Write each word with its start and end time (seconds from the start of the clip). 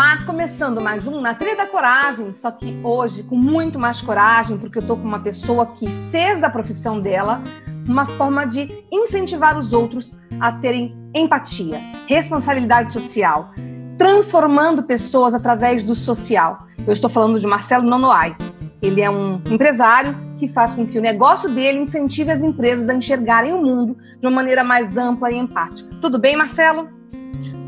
Olá, 0.00 0.16
começando 0.24 0.80
mais 0.80 1.06
um 1.06 1.20
Na 1.20 1.34
Trilha 1.34 1.56
da 1.56 1.66
Coragem, 1.66 2.32
só 2.32 2.50
que 2.50 2.80
hoje 2.82 3.22
com 3.22 3.36
muito 3.36 3.78
mais 3.78 4.00
coragem, 4.00 4.56
porque 4.56 4.78
eu 4.78 4.82
tô 4.82 4.96
com 4.96 5.06
uma 5.06 5.20
pessoa 5.20 5.66
que 5.66 5.86
fez 6.10 6.40
da 6.40 6.48
profissão 6.48 6.98
dela 6.98 7.42
uma 7.86 8.06
forma 8.06 8.46
de 8.46 8.82
incentivar 8.90 9.58
os 9.58 9.74
outros 9.74 10.16
a 10.40 10.52
terem 10.52 10.96
empatia, 11.14 11.82
responsabilidade 12.06 12.94
social, 12.94 13.50
transformando 13.98 14.84
pessoas 14.84 15.34
através 15.34 15.84
do 15.84 15.94
social. 15.94 16.66
Eu 16.86 16.94
estou 16.94 17.10
falando 17.10 17.38
de 17.38 17.46
Marcelo 17.46 17.84
Nonoai. 17.84 18.34
Ele 18.80 19.02
é 19.02 19.10
um 19.10 19.34
empresário 19.50 20.16
que 20.38 20.48
faz 20.48 20.72
com 20.72 20.86
que 20.86 20.98
o 20.98 21.02
negócio 21.02 21.50
dele 21.50 21.78
incentive 21.78 22.30
as 22.30 22.42
empresas 22.42 22.88
a 22.88 22.94
enxergarem 22.94 23.52
o 23.52 23.62
mundo 23.62 23.98
de 24.18 24.26
uma 24.26 24.34
maneira 24.34 24.64
mais 24.64 24.96
ampla 24.96 25.30
e 25.30 25.36
empática. 25.36 25.94
Tudo 26.00 26.18
bem, 26.18 26.36
Marcelo? 26.36 26.99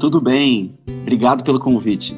Tudo 0.02 0.20
bem. 0.20 0.76
Obrigado 1.02 1.44
pelo 1.44 1.60
convite. 1.60 2.12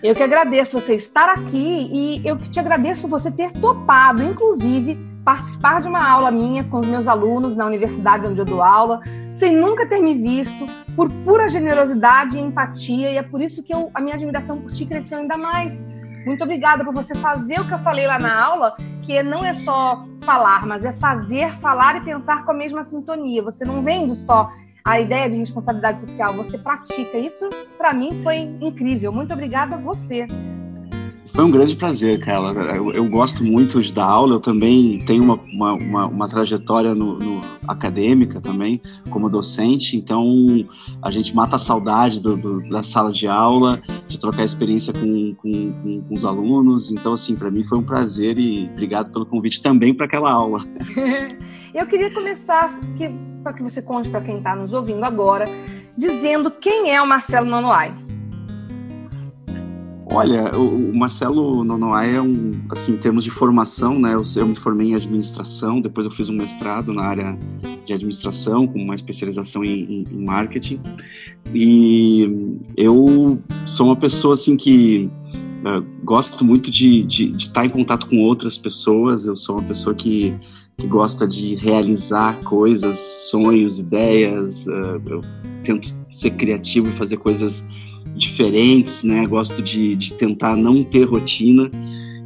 Eu 0.00 0.14
que 0.14 0.22
agradeço 0.22 0.78
você 0.78 0.94
estar 0.94 1.28
aqui 1.28 1.90
e 1.92 2.22
eu 2.24 2.36
que 2.36 2.48
te 2.48 2.60
agradeço 2.60 3.02
por 3.02 3.10
você 3.10 3.32
ter 3.32 3.50
topado, 3.50 4.22
inclusive, 4.22 4.96
participar 5.24 5.82
de 5.82 5.88
uma 5.88 6.08
aula 6.08 6.30
minha 6.30 6.62
com 6.62 6.78
os 6.78 6.86
meus 6.86 7.08
alunos 7.08 7.56
na 7.56 7.66
universidade 7.66 8.28
onde 8.28 8.40
eu 8.40 8.44
dou 8.44 8.62
aula, 8.62 9.00
sem 9.28 9.56
nunca 9.56 9.88
ter 9.88 10.00
me 10.00 10.14
visto, 10.14 10.68
por 10.94 11.10
pura 11.24 11.48
generosidade 11.48 12.38
e 12.38 12.40
empatia, 12.40 13.10
e 13.10 13.18
é 13.18 13.24
por 13.24 13.40
isso 13.40 13.60
que 13.60 13.74
eu, 13.74 13.90
a 13.92 14.00
minha 14.00 14.14
admiração 14.14 14.60
por 14.60 14.72
ti 14.72 14.86
cresceu 14.86 15.18
ainda 15.18 15.36
mais 15.36 15.84
muito 16.26 16.42
obrigada 16.42 16.84
por 16.84 16.92
você 16.92 17.14
fazer 17.14 17.60
o 17.60 17.64
que 17.64 17.72
eu 17.72 17.78
falei 17.78 18.04
lá 18.04 18.18
na 18.18 18.44
aula, 18.44 18.74
que 19.04 19.22
não 19.22 19.44
é 19.44 19.54
só 19.54 20.04
falar, 20.22 20.66
mas 20.66 20.84
é 20.84 20.92
fazer, 20.92 21.52
falar 21.58 21.98
e 21.98 22.00
pensar 22.00 22.44
com 22.44 22.50
a 22.50 22.54
mesma 22.54 22.82
sintonia. 22.82 23.44
Você 23.44 23.64
não 23.64 23.80
vende 23.80 24.12
só 24.16 24.50
a 24.86 25.00
ideia 25.00 25.28
de 25.28 25.36
responsabilidade 25.36 26.00
social, 26.00 26.32
você 26.32 26.56
pratica. 26.56 27.18
Isso, 27.18 27.50
para 27.76 27.92
mim, 27.92 28.12
foi 28.22 28.36
incrível. 28.36 29.12
Muito 29.12 29.32
obrigada 29.32 29.74
a 29.74 29.78
você. 29.78 30.28
Foi 31.34 31.44
um 31.44 31.50
grande 31.50 31.74
prazer, 31.74 32.24
Carla. 32.24 32.52
Eu, 32.74 32.92
eu, 32.92 33.04
gosto 33.10 33.42
muito 33.42 33.82
de 33.82 33.92
dar 33.92 34.04
aula, 34.04 34.36
eu 34.36 34.40
também 34.40 35.00
tenho 35.04 35.24
uma, 35.24 35.34
uma, 35.34 35.72
uma, 35.74 36.06
uma 36.06 36.28
trajetória 36.28 36.94
no, 36.94 37.18
no, 37.18 37.40
acadêmica 37.68 38.40
também, 38.40 38.80
como 39.10 39.28
docente, 39.28 39.96
então 39.96 40.46
a 41.02 41.10
gente 41.10 41.34
mata 41.34 41.56
a 41.56 41.58
saudade 41.58 42.20
do, 42.20 42.36
do, 42.36 42.66
da 42.70 42.82
sala 42.82 43.12
de 43.12 43.26
aula, 43.26 43.82
de 44.08 44.18
trocar 44.18 44.44
experiência 44.44 44.94
com, 44.94 45.34
com, 45.34 45.72
com, 45.82 46.02
com 46.08 46.14
os 46.14 46.24
alunos, 46.24 46.90
então, 46.90 47.12
assim, 47.12 47.36
para 47.36 47.50
mim 47.50 47.64
foi 47.64 47.76
um 47.76 47.82
prazer 47.82 48.38
e 48.38 48.70
obrigado 48.72 49.12
pelo 49.12 49.26
convite 49.26 49.60
também 49.60 49.92
para 49.92 50.06
aquela 50.06 50.30
aula. 50.30 50.64
eu 51.74 51.86
queria 51.86 52.14
começar, 52.14 52.80
para 53.46 53.52
que 53.52 53.62
você 53.62 53.80
conte 53.80 54.10
para 54.10 54.20
quem 54.20 54.38
está 54.38 54.56
nos 54.56 54.72
ouvindo 54.72 55.04
agora, 55.04 55.44
dizendo 55.96 56.50
quem 56.50 56.92
é 56.92 57.00
o 57.00 57.06
Marcelo 57.06 57.46
Nonoai. 57.46 57.94
Olha, 60.12 60.50
o, 60.56 60.92
Marcelo 60.92 61.62
Nonoai 61.62 62.16
é 62.16 62.20
um, 62.20 62.60
assim, 62.70 62.94
em 62.94 62.96
termos 62.96 63.22
de 63.22 63.30
formação, 63.30 64.00
né, 64.00 64.14
eu, 64.14 64.46
me 64.46 64.56
formei 64.56 64.88
em 64.88 64.94
administração, 64.96 65.80
depois 65.80 66.06
eu 66.06 66.12
fiz 66.12 66.28
um 66.28 66.32
mestrado 66.32 66.92
na 66.92 67.04
área 67.04 67.38
de 67.84 67.92
administração, 67.92 68.66
com 68.66 68.80
uma 68.80 68.96
especialização 68.96 69.62
em, 69.62 69.78
em, 69.78 70.06
em 70.10 70.24
marketing, 70.24 70.80
e 71.54 72.58
eu 72.76 73.38
sou 73.64 73.86
uma 73.86 73.96
pessoa, 73.96 74.34
assim, 74.34 74.56
que 74.56 75.08
uh, 75.60 75.86
gosto 76.02 76.44
muito 76.44 76.68
de, 76.68 77.04
de, 77.04 77.30
de, 77.30 77.44
estar 77.44 77.64
em 77.64 77.70
contato 77.70 78.08
com 78.08 78.18
outras 78.22 78.58
pessoas, 78.58 79.24
eu 79.24 79.36
sou 79.36 79.56
uma 79.56 79.68
pessoa 79.68 79.94
que, 79.94 80.34
que 80.76 80.86
gosta 80.86 81.26
de 81.26 81.54
realizar 81.54 82.40
coisas, 82.44 82.98
sonhos, 83.30 83.78
ideias, 83.78 84.66
uh, 84.66 85.00
eu 85.06 85.20
tento 85.64 85.94
ser 86.10 86.30
criativo 86.30 86.88
e 86.88 86.92
fazer 86.92 87.16
coisas 87.16 87.64
diferentes, 88.14 89.02
né? 89.02 89.26
Gosto 89.26 89.62
de, 89.62 89.96
de 89.96 90.12
tentar 90.14 90.56
não 90.56 90.84
ter 90.84 91.04
rotina 91.04 91.70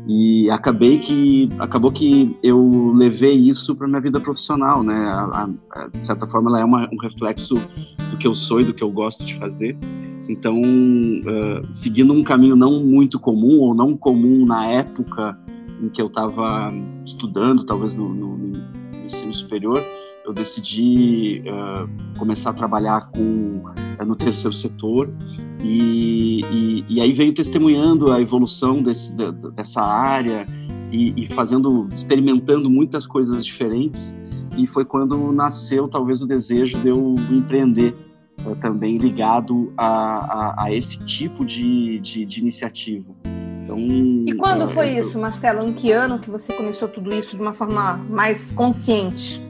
e 0.06 0.50
acabei 0.50 0.98
que 0.98 1.48
acabou 1.58 1.92
que 1.92 2.36
eu 2.42 2.92
levei 2.94 3.34
isso 3.36 3.76
para 3.76 3.86
minha 3.86 4.00
vida 4.00 4.18
profissional, 4.18 4.82
né? 4.82 4.94
A, 4.94 5.48
a, 5.70 5.86
de 5.88 6.04
certa 6.04 6.26
forma, 6.26 6.50
ela 6.50 6.60
é 6.60 6.64
uma, 6.64 6.88
um 6.92 6.96
reflexo 6.96 7.54
do 7.54 8.16
que 8.18 8.26
eu 8.26 8.34
sou 8.34 8.60
e 8.60 8.64
do 8.64 8.74
que 8.74 8.82
eu 8.82 8.90
gosto 8.90 9.24
de 9.24 9.36
fazer. 9.36 9.76
Então, 10.28 10.60
uh, 10.60 11.66
seguindo 11.72 12.12
um 12.12 12.22
caminho 12.22 12.56
não 12.56 12.82
muito 12.84 13.18
comum 13.18 13.58
ou 13.60 13.74
não 13.74 13.96
comum 13.96 14.44
na 14.44 14.66
época 14.66 15.38
em 15.82 15.88
que 15.88 16.00
eu 16.00 16.06
estava 16.06 16.68
estudando, 17.04 17.64
talvez 17.64 17.94
no, 17.94 18.08
no, 18.08 18.36
no, 18.36 18.52
ensino 19.04 19.34
superior, 19.34 19.82
eu 20.24 20.32
decidi 20.32 21.42
uh, 21.46 22.18
começar 22.18 22.50
a 22.50 22.52
trabalhar 22.52 23.10
com 23.10 23.62
uh, 23.64 24.04
no 24.04 24.14
terceiro 24.14 24.54
setor 24.54 25.10
e, 25.62 26.40
e, 26.50 26.84
e, 26.88 27.00
aí 27.00 27.12
veio 27.12 27.34
testemunhando 27.34 28.12
a 28.12 28.20
evolução 28.20 28.82
desse, 28.82 29.12
dessa 29.54 29.82
área 29.82 30.46
e, 30.90 31.24
e, 31.24 31.34
fazendo, 31.34 31.88
experimentando 31.94 32.70
muitas 32.70 33.06
coisas 33.06 33.44
diferentes. 33.44 34.14
E 34.56 34.66
foi 34.66 34.84
quando 34.84 35.32
nasceu 35.32 35.88
talvez 35.88 36.22
o 36.22 36.26
desejo 36.26 36.78
de 36.78 36.88
eu 36.88 37.14
empreender 37.30 37.94
uh, 38.44 38.54
também 38.56 38.98
ligado 38.98 39.72
a, 39.76 39.86
a, 39.86 40.64
a, 40.64 40.74
esse 40.74 40.98
tipo 41.04 41.44
de, 41.44 41.98
de, 42.00 42.24
de 42.24 42.40
iniciativa. 42.40 43.14
Então, 43.76 44.24
e 44.26 44.34
quando 44.34 44.64
uh, 44.64 44.68
foi 44.68 44.98
eu, 44.98 45.02
isso, 45.02 45.18
Marcelo? 45.18 45.66
Em 45.66 45.72
que 45.72 45.92
ano 45.92 46.18
que 46.18 46.30
você 46.30 46.52
começou 46.52 46.88
tudo 46.88 47.14
isso 47.14 47.36
de 47.36 47.42
uma 47.42 47.52
forma 47.52 47.94
mais 48.08 48.52
consciente? 48.52 49.40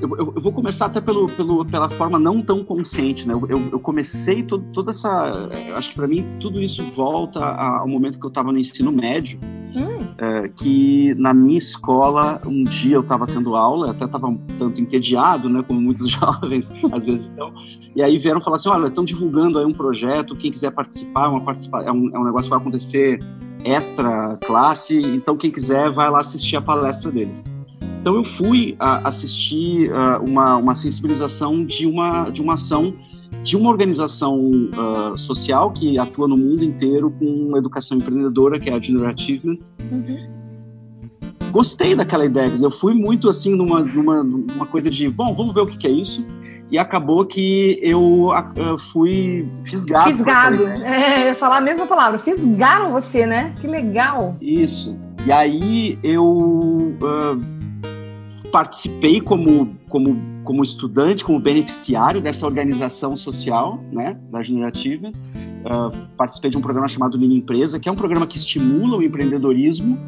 eu, 0.00 0.16
eu, 0.16 0.40
vou 0.40 0.52
começar 0.52 0.86
até 0.86 1.00
pelo, 1.00 1.26
pelo, 1.26 1.64
pela 1.64 1.90
forma 1.90 2.18
não 2.18 2.40
tão 2.40 2.64
consciente, 2.64 3.28
né? 3.28 3.34
Eu, 3.34 3.70
eu 3.72 3.80
comecei 3.80 4.42
todo, 4.42 4.64
toda 4.72 4.90
essa. 4.90 5.32
Acho 5.76 5.90
que 5.90 5.94
para 5.94 6.06
mim 6.06 6.24
tudo 6.40 6.62
isso 6.62 6.82
volta 6.92 7.40
ao 7.40 7.86
momento 7.86 8.18
que 8.18 8.24
eu 8.24 8.28
estava 8.28 8.50
no 8.50 8.58
ensino 8.58 8.90
médio. 8.90 9.38
Hum. 9.74 10.03
É, 10.16 10.46
que 10.48 11.12
na 11.14 11.34
minha 11.34 11.58
escola, 11.58 12.40
um 12.46 12.62
dia 12.62 12.94
eu 12.94 13.00
estava 13.00 13.26
tendo 13.26 13.56
aula, 13.56 13.90
até 13.90 14.04
estava 14.04 14.28
um 14.28 14.36
tanto 14.58 14.80
entediado, 14.80 15.48
né? 15.48 15.64
Como 15.66 15.80
muitos 15.80 16.08
jovens 16.12 16.72
às 16.92 17.04
vezes 17.04 17.24
estão. 17.24 17.52
E 17.96 18.02
aí 18.02 18.16
vieram 18.18 18.40
falar 18.40 18.56
assim: 18.56 18.68
olha, 18.68 18.86
estão 18.86 19.04
divulgando 19.04 19.58
aí 19.58 19.64
um 19.64 19.72
projeto, 19.72 20.36
quem 20.36 20.52
quiser 20.52 20.70
participar, 20.70 21.28
uma 21.28 21.40
participa 21.40 21.82
é, 21.82 21.90
um, 21.90 22.14
é 22.14 22.18
um 22.18 22.24
negócio 22.24 22.44
que 22.44 22.50
vai 22.50 22.58
acontecer 22.60 23.18
extra 23.64 24.36
classe, 24.44 24.96
então 24.98 25.36
quem 25.36 25.50
quiser 25.50 25.90
vai 25.90 26.08
lá 26.10 26.20
assistir 26.20 26.56
a 26.56 26.62
palestra 26.62 27.10
deles. 27.10 27.42
Então 28.00 28.14
eu 28.16 28.24
fui 28.24 28.72
uh, 28.74 29.00
assistir 29.04 29.90
uh, 29.90 30.22
uma, 30.22 30.56
uma 30.56 30.74
sensibilização 30.74 31.64
de 31.64 31.86
uma, 31.86 32.28
de 32.28 32.42
uma 32.42 32.54
ação 32.54 32.94
de 33.44 33.56
uma 33.56 33.68
organização 33.68 34.50
uh, 34.50 35.18
social 35.18 35.70
que 35.70 35.98
atua 35.98 36.26
no 36.26 36.36
mundo 36.36 36.64
inteiro 36.64 37.10
com 37.10 37.56
educação 37.56 37.98
empreendedora, 37.98 38.58
que 38.58 38.70
é 38.70 38.72
a 38.72 38.80
Junior 38.80 39.10
Achievement. 39.10 39.58
Uhum. 39.92 40.34
Gostei 41.52 41.94
daquela 41.94 42.24
ideia, 42.24 42.48
eu 42.60 42.70
fui 42.70 42.94
muito 42.94 43.28
assim 43.28 43.54
numa, 43.54 43.80
numa, 43.80 44.24
numa 44.24 44.66
coisa 44.66 44.90
de, 44.90 45.08
bom, 45.08 45.34
vamos 45.36 45.54
ver 45.54 45.60
o 45.60 45.66
que, 45.66 45.76
que 45.76 45.86
é 45.86 45.90
isso. 45.90 46.24
E 46.70 46.78
acabou 46.78 47.24
que 47.26 47.78
eu 47.82 48.30
uh, 48.30 48.78
fui 48.90 49.46
fisgado. 49.64 50.10
Fisgado, 50.10 50.66
é, 50.66 51.34
falar 51.34 51.58
a 51.58 51.60
mesma 51.60 51.86
palavra, 51.86 52.18
fisgaram 52.18 52.90
você, 52.90 53.26
né? 53.26 53.54
Que 53.60 53.66
legal. 53.66 54.36
Isso. 54.40 54.96
E 55.26 55.30
aí 55.30 55.98
eu 56.02 56.24
uh, 56.24 57.53
participei 58.54 59.20
como, 59.20 59.76
como, 59.88 60.16
como 60.44 60.62
estudante, 60.62 61.24
como 61.24 61.40
beneficiário 61.40 62.20
dessa 62.20 62.46
organização 62.46 63.16
social, 63.16 63.82
né, 63.90 64.16
da 64.30 64.44
Generativa. 64.44 65.08
Uh, 65.08 66.06
participei 66.16 66.52
de 66.52 66.56
um 66.56 66.60
programa 66.60 66.86
chamado 66.86 67.18
Mini 67.18 67.38
Empresa, 67.38 67.80
que 67.80 67.88
é 67.88 67.92
um 67.92 67.96
programa 67.96 68.28
que 68.28 68.38
estimula 68.38 68.96
o 68.98 69.02
empreendedorismo. 69.02 69.98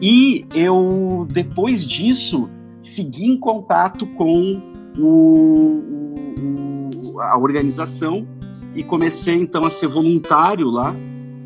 E 0.00 0.46
eu, 0.54 1.26
depois 1.28 1.84
disso, 1.84 2.48
segui 2.80 3.26
em 3.26 3.36
contato 3.36 4.06
com 4.06 4.62
o, 4.96 5.82
o, 6.38 7.20
a 7.20 7.36
organização 7.36 8.24
e 8.76 8.84
comecei 8.84 9.34
então 9.34 9.64
a 9.64 9.70
ser 9.72 9.88
voluntário 9.88 10.70
lá. 10.70 10.94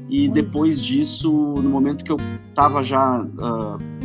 E 0.06 0.28
depois 0.28 0.84
disso, 0.84 1.30
no 1.30 1.70
momento 1.70 2.04
que 2.04 2.12
eu 2.12 2.18
estava 2.50 2.84
já 2.84 3.22
uh, 3.22 3.95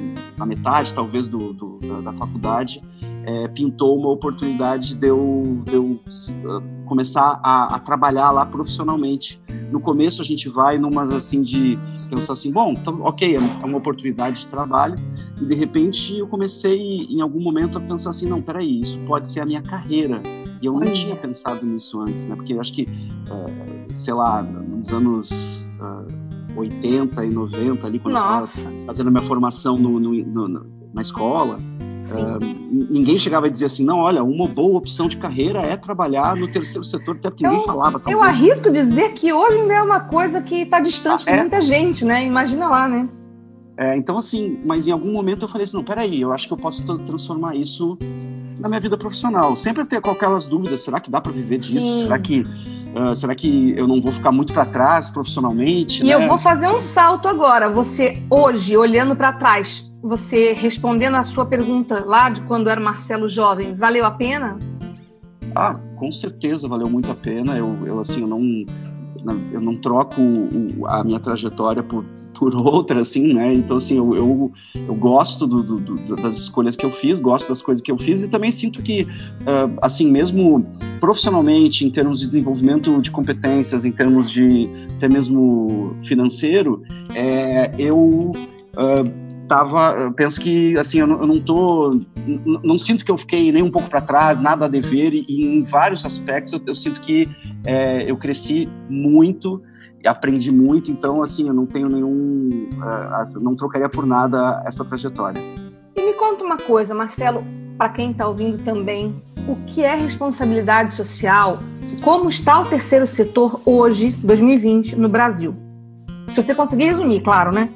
na 0.41 0.45
metade, 0.45 0.91
talvez, 0.91 1.27
do, 1.27 1.53
do 1.53 1.79
da, 1.79 2.11
da, 2.11 2.13
faculdade, 2.13 2.81
é, 3.23 3.47
pintou 3.49 3.95
uma 3.95 4.09
oportunidade 4.09 4.95
de 4.95 5.07
eu, 5.07 5.61
de 5.63 5.75
eu 5.75 5.83
uh, 5.85 6.85
começar 6.85 7.39
a, 7.43 7.75
a, 7.75 7.79
trabalhar 7.79 8.31
lá 8.31 8.43
profissionalmente. 8.43 9.39
No 9.71 9.79
começo 9.79 10.19
a 10.19 10.25
gente 10.25 10.49
vai 10.49 10.79
numas 10.79 11.11
assim 11.11 11.43
de 11.43 11.77
pensar 12.09 12.33
assim, 12.33 12.51
bom, 12.51 12.71
então, 12.71 13.01
ok, 13.03 13.35
é 13.35 13.39
uma 13.39 13.77
oportunidade 13.77 14.41
de 14.41 14.47
trabalho, 14.47 14.95
e 15.39 15.45
de 15.45 15.53
repente 15.53 16.17
eu 16.17 16.27
comecei 16.27 16.79
em 16.79 17.21
algum 17.21 17.39
momento 17.39 17.77
a 17.77 17.81
pensar 17.81 18.09
assim, 18.09 18.25
não, 18.25 18.41
peraí, 18.41 18.81
isso 18.81 18.99
pode 19.05 19.29
ser 19.29 19.41
a 19.41 19.45
minha 19.45 19.61
carreira. 19.61 20.21
E 20.59 20.65
eu 20.65 20.73
não 20.73 20.91
tinha 20.91 21.15
pensado 21.15 21.65
nisso 21.65 21.99
antes, 22.01 22.25
né? 22.27 22.35
Porque 22.35 22.53
eu 22.53 22.61
acho 22.61 22.73
que, 22.73 22.83
uh, 22.83 23.97
sei 23.97 24.13
lá, 24.13 24.43
nos 24.43 24.93
anos 24.93 25.67
uh, 25.79 26.20
80 26.55 27.25
e 27.25 27.29
90, 27.29 27.87
ali, 27.87 27.99
quando 27.99 28.15
Nossa. 28.15 28.61
eu 28.61 28.69
estava 28.69 28.85
fazendo 28.87 29.07
a 29.07 29.11
minha 29.11 29.23
formação 29.23 29.77
no, 29.77 29.99
no, 29.99 30.13
no, 30.13 30.65
na 30.93 31.01
escola, 31.01 31.59
Uh, 32.11 32.91
ninguém 32.91 33.17
chegava 33.17 33.45
a 33.45 33.49
dizer 33.49 33.65
assim, 33.65 33.85
não, 33.85 33.99
olha, 33.99 34.23
uma 34.23 34.47
boa 34.47 34.77
opção 34.77 35.07
de 35.07 35.17
carreira 35.17 35.61
é 35.61 35.77
trabalhar 35.77 36.35
no 36.35 36.47
terceiro 36.51 36.83
setor, 36.83 37.15
até 37.15 37.29
porque 37.29 37.45
eu, 37.45 37.51
ninguém 37.51 37.65
falava. 37.65 38.01
Eu 38.07 38.21
arrisco 38.21 38.71
dizer 38.71 39.13
que 39.13 39.31
hoje 39.31 39.59
ainda 39.59 39.73
é 39.75 39.81
uma 39.81 39.99
coisa 40.01 40.41
que 40.41 40.63
está 40.63 40.79
distante 40.79 41.29
ah, 41.29 41.31
de 41.31 41.37
é. 41.37 41.41
muita 41.41 41.61
gente, 41.61 42.03
né? 42.03 42.25
Imagina 42.25 42.67
lá, 42.67 42.87
né? 42.87 43.07
É, 43.77 43.95
então, 43.95 44.17
assim, 44.17 44.59
mas 44.65 44.87
em 44.87 44.91
algum 44.91 45.11
momento 45.11 45.43
eu 45.43 45.47
falei 45.47 45.63
assim, 45.63 45.77
não, 45.77 45.83
peraí, 45.83 46.21
eu 46.21 46.33
acho 46.33 46.47
que 46.47 46.53
eu 46.53 46.57
posso 46.57 46.85
transformar 46.85 47.55
isso 47.55 47.97
na 48.59 48.67
minha 48.67 48.81
vida 48.81 48.97
profissional. 48.97 49.55
Sempre 49.55 49.85
ter 49.85 49.97
aquelas 49.97 50.47
dúvidas, 50.47 50.81
será 50.81 50.99
que 50.99 51.09
dá 51.09 51.21
para 51.21 51.31
viver 51.31 51.59
disso? 51.59 51.81
Sim. 51.81 51.99
Será 51.99 52.19
que 52.19 52.43
Uh, 52.93 53.15
será 53.15 53.33
que 53.33 53.73
eu 53.77 53.87
não 53.87 54.01
vou 54.01 54.11
ficar 54.11 54.31
muito 54.31 54.53
para 54.53 54.65
trás 54.65 55.09
profissionalmente? 55.09 56.03
E 56.03 56.07
né? 56.07 56.13
eu 56.13 56.27
vou 56.27 56.37
fazer 56.37 56.67
um 56.67 56.79
salto 56.79 57.27
agora. 57.27 57.69
Você 57.69 58.21
hoje, 58.29 58.75
olhando 58.75 59.15
para 59.15 59.31
trás, 59.31 59.89
você 60.01 60.53
respondendo 60.53 61.15
a 61.15 61.23
sua 61.23 61.45
pergunta 61.45 62.03
lá 62.05 62.29
de 62.29 62.41
quando 62.41 62.69
era 62.69 62.81
Marcelo 62.81 63.27
jovem, 63.27 63.73
valeu 63.75 64.05
a 64.05 64.11
pena? 64.11 64.59
Ah, 65.55 65.75
com 65.97 66.11
certeza 66.11 66.67
valeu 66.67 66.89
muito 66.89 67.11
a 67.11 67.15
pena. 67.15 67.57
Eu, 67.57 67.77
eu 67.85 67.99
assim, 67.99 68.21
eu 68.21 68.27
não, 68.27 68.65
eu 69.51 69.61
não 69.61 69.75
troco 69.77 70.21
a 70.87 71.03
minha 71.03 71.19
trajetória 71.19 71.83
por, 71.83 72.03
por 72.37 72.55
outra, 72.57 73.01
assim, 73.01 73.33
né? 73.33 73.53
Então, 73.53 73.77
assim, 73.77 73.97
eu, 73.97 74.15
eu, 74.15 74.51
eu 74.87 74.95
gosto 74.95 75.45
do, 75.45 75.61
do, 75.61 75.77
do, 75.77 76.15
das 76.15 76.37
escolhas 76.37 76.75
que 76.75 76.85
eu 76.85 76.91
fiz, 76.91 77.19
gosto 77.19 77.49
das 77.49 77.61
coisas 77.61 77.81
que 77.81 77.91
eu 77.91 77.97
fiz 77.97 78.23
e 78.23 78.27
também 78.27 78.51
sinto 78.51 78.81
que, 78.81 79.03
uh, 79.03 79.77
assim, 79.81 80.09
mesmo 80.09 80.65
profissionalmente, 81.01 81.83
em 81.83 81.89
termos 81.89 82.19
de 82.19 82.27
desenvolvimento 82.27 83.01
de 83.01 83.09
competências, 83.09 83.83
em 83.83 83.91
termos 83.91 84.29
de 84.29 84.69
até 84.95 85.09
mesmo 85.09 85.97
financeiro, 86.07 86.83
é, 87.15 87.71
eu 87.79 87.97
uh, 87.97 89.45
tava, 89.47 89.95
eu 89.99 90.13
penso 90.13 90.39
que 90.39 90.77
assim, 90.77 90.99
eu 90.99 91.07
não, 91.07 91.19
eu 91.21 91.27
não 91.27 91.41
tô, 91.41 91.99
não, 92.63 92.77
sinto 92.77 93.03
que 93.03 93.09
eu 93.09 93.17
fiquei 93.17 93.51
nem 93.51 93.63
um 93.63 93.71
pouco 93.71 93.89
para 93.89 93.99
trás, 93.99 94.39
nada 94.39 94.65
a 94.65 94.67
dever 94.67 95.11
e, 95.11 95.25
e 95.27 95.43
em 95.43 95.63
vários 95.63 96.05
aspectos 96.05 96.53
eu, 96.53 96.61
eu 96.67 96.75
sinto 96.75 97.01
que 97.01 97.27
é, 97.65 98.09
eu 98.09 98.15
cresci 98.15 98.69
muito, 98.87 99.59
aprendi 100.05 100.51
muito, 100.51 100.91
então 100.91 101.23
assim, 101.23 101.47
eu 101.47 101.53
não 101.53 101.65
tenho 101.65 101.89
nenhum, 101.89 102.69
uh, 102.77 103.39
não 103.39 103.55
trocaria 103.55 103.89
por 103.89 104.05
nada 104.05 104.61
essa 104.67 104.85
trajetória. 104.85 105.41
E 105.95 106.05
me 106.05 106.13
conta 106.13 106.43
uma 106.43 106.57
coisa, 106.57 106.93
Marcelo, 106.93 107.43
para 107.81 107.89
quem 107.89 108.11
está 108.11 108.27
ouvindo 108.27 108.59
também, 108.59 109.19
o 109.47 109.55
que 109.65 109.83
é 109.83 109.95
responsabilidade 109.95 110.93
social? 110.93 111.57
Como 112.03 112.29
está 112.29 112.59
o 112.59 112.65
terceiro 112.65 113.07
setor 113.07 113.59
hoje, 113.65 114.11
2020, 114.23 114.95
no 114.97 115.09
Brasil? 115.09 115.55
Se 116.27 116.39
você 116.39 116.53
conseguir 116.53 116.85
resumir, 116.85 117.21
claro, 117.21 117.51
né? 117.51 117.69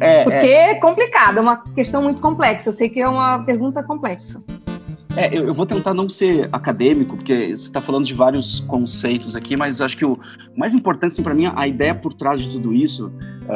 É, 0.00 0.24
Porque 0.24 0.46
é. 0.46 0.70
é 0.70 0.74
complicado, 0.76 1.36
é 1.36 1.42
uma 1.42 1.58
questão 1.74 2.02
muito 2.02 2.18
complexa. 2.18 2.70
Eu 2.70 2.72
sei 2.72 2.88
que 2.88 2.98
é 2.98 3.06
uma 3.06 3.44
pergunta 3.44 3.82
complexa. 3.82 4.42
É, 5.14 5.28
eu, 5.36 5.46
eu, 5.48 5.52
vou 5.52 5.66
tentar 5.66 5.92
não 5.92 6.08
ser 6.08 6.48
acadêmico, 6.50 7.16
porque 7.16 7.48
você 7.48 7.66
está 7.66 7.82
falando 7.82 8.06
de 8.06 8.14
vários 8.14 8.60
conceitos 8.60 9.36
aqui, 9.36 9.54
mas 9.54 9.82
acho 9.82 9.98
que 9.98 10.06
o 10.06 10.18
mais 10.56 10.72
importante, 10.72 11.12
assim, 11.12 11.22
para 11.22 11.34
mim, 11.34 11.52
a 11.54 11.68
ideia 11.68 11.94
por 11.94 12.14
trás 12.14 12.40
de 12.40 12.48
tudo 12.48 12.72
isso, 12.72 13.12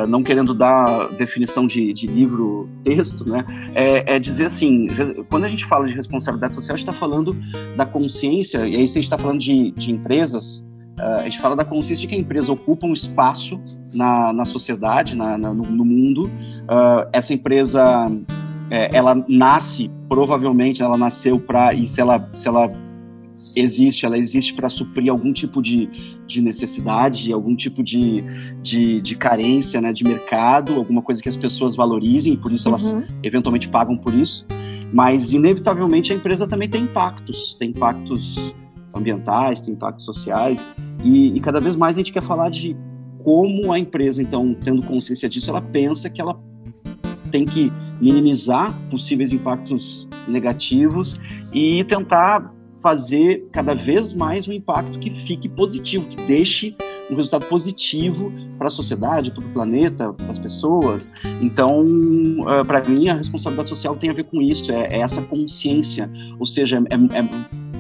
não 0.09 0.23
querendo 0.23 0.53
dar 0.53 1.09
definição 1.11 1.67
de, 1.67 1.93
de 1.93 2.07
livro, 2.07 2.69
texto, 2.85 3.29
né, 3.29 3.45
é, 3.75 4.17
é, 4.17 4.19
dizer 4.19 4.47
assim, 4.47 4.89
quando 5.31 5.45
a 5.45 5.49
gente 5.49 5.65
fala 5.65 5.87
de 5.87 5.95
responsabilidade 5.95 6.55
social, 6.55 6.75
a 6.75 6.79
gente 6.79 6.89
está 6.89 6.99
falando 6.99 7.37
da 7.77 7.87
consciência, 7.87 8.67
e 8.67 8.77
aí 8.77 8.87
se 8.87 8.99
a 8.99 9.01
gente 9.01 9.05
está 9.05 9.19
falando 9.19 9.39
de, 9.39 9.71
de 9.73 9.93
empresas, 9.93 10.65
Uh, 10.99 11.21
a 11.21 11.23
gente 11.25 11.39
fala 11.41 11.55
da 11.55 11.65
consciência 11.65 12.03
de 12.03 12.09
que 12.09 12.15
a 12.15 12.19
empresa 12.19 12.51
ocupa 12.51 12.87
um 12.87 12.95
espaço 12.95 13.61
na, 13.93 14.33
na 14.33 14.47
sociedade, 14.47 15.15
na, 15.15 15.37
na 15.37 15.53
no, 15.53 15.63
no, 15.63 15.85
mundo. 15.85 16.23
Uh, 16.25 17.07
essa 17.13 17.35
empresa, 17.35 18.11
é, 18.71 18.97
ela 18.97 19.23
nasce, 19.29 19.91
provavelmente, 20.09 20.83
ela 20.83 20.97
nasceu 20.97 21.39
para, 21.39 21.75
e 21.75 21.87
se 21.87 22.01
ela, 22.01 22.27
se 22.33 22.49
ela 22.49 22.71
existe, 23.55 24.05
ela 24.05 24.19
existe 24.19 24.55
para 24.55 24.69
suprir 24.69 25.11
algum 25.11 25.33
tipo 25.33 25.63
de, 25.63 25.89
de 26.27 26.41
necessidade, 26.41 27.33
algum 27.33 27.55
tipo 27.55 27.83
de, 27.83 28.25
de, 28.63 29.01
de, 29.01 29.17
carência 29.17 29.81
né, 29.81 29.93
de 29.93 30.05
mercado, 30.05 30.75
alguma 30.75 31.03
coisa 31.03 31.23
que 31.23 31.29
as 31.29 31.37
pessoas 31.37 31.77
valorizem, 31.77 32.35
e 32.35 32.37
por 32.37 32.53
isso 32.53 32.69
elas 32.69 32.93
uhum. 32.93 33.05
eventualmente 33.23 33.69
pagam 33.69 33.97
por 33.97 34.15
isso. 34.15 34.47
Mas, 34.93 35.33
inevitavelmente, 35.33 36.13
a 36.13 36.17
empresa 36.17 36.47
também 36.47 36.69
tem 36.69 36.83
impactos, 36.83 37.55
tem 37.59 37.71
impactos 37.71 38.55
ambientais, 38.95 39.61
tem 39.61 39.75
impactos 39.75 40.05
sociais, 40.05 40.69
e, 41.05 41.37
e, 41.37 41.41
cada 41.41 41.61
vez 41.61 41.77
mais 41.77 41.97
a 41.97 42.01
gente 42.01 42.13
quer 42.13 42.23
falar 42.23 42.51
de 42.51 42.77
como 43.23 43.73
a 43.73 43.79
empresa, 43.79 44.23
então, 44.23 44.57
tendo 44.65 44.85
consciência 44.87 45.29
disso, 45.29 45.51
ela 45.51 45.61
pensa 45.61 46.09
que 46.09 46.21
ela 46.21 46.41
tem 47.31 47.45
que 47.45 47.71
minimizar 48.01 48.73
possíveis 48.91 49.33
impactos 49.33 50.09
negativos 50.29 51.19
e 51.53 51.85
tentar 51.85 52.53
fazer 52.87 53.49
cada 53.51 53.75
vez 53.75 54.13
mais 54.13 54.47
um 54.47 54.53
impacto 54.53 54.97
que 55.01 55.11
fique 55.11 55.49
positivo, 55.49 56.07
que 56.07 56.17
deixe 56.29 56.73
um 57.11 57.17
resultado 57.17 57.45
positivo 57.47 58.33
para 58.57 58.69
a 58.69 58.71
sociedade, 58.71 59.33
para 59.33 59.41
o 59.41 59.49
planeta, 59.49 60.13
para 60.13 60.31
as 60.31 60.39
pessoas. 60.39 61.11
Então, 61.43 61.83
uh, 61.83 62.65
para 62.65 62.89
mim, 62.89 63.09
a 63.09 63.15
responsabilidade 63.15 63.71
social 63.71 63.97
tem 63.97 64.11
a 64.11 64.13
ver 64.13 64.23
com 64.23 64.41
isso, 64.41 64.71
é, 64.71 64.99
é 64.99 65.01
essa 65.01 65.21
consciência, 65.21 66.09
ou 66.39 66.47
seja, 66.47 66.81
é, 66.89 67.19
é 67.19 67.29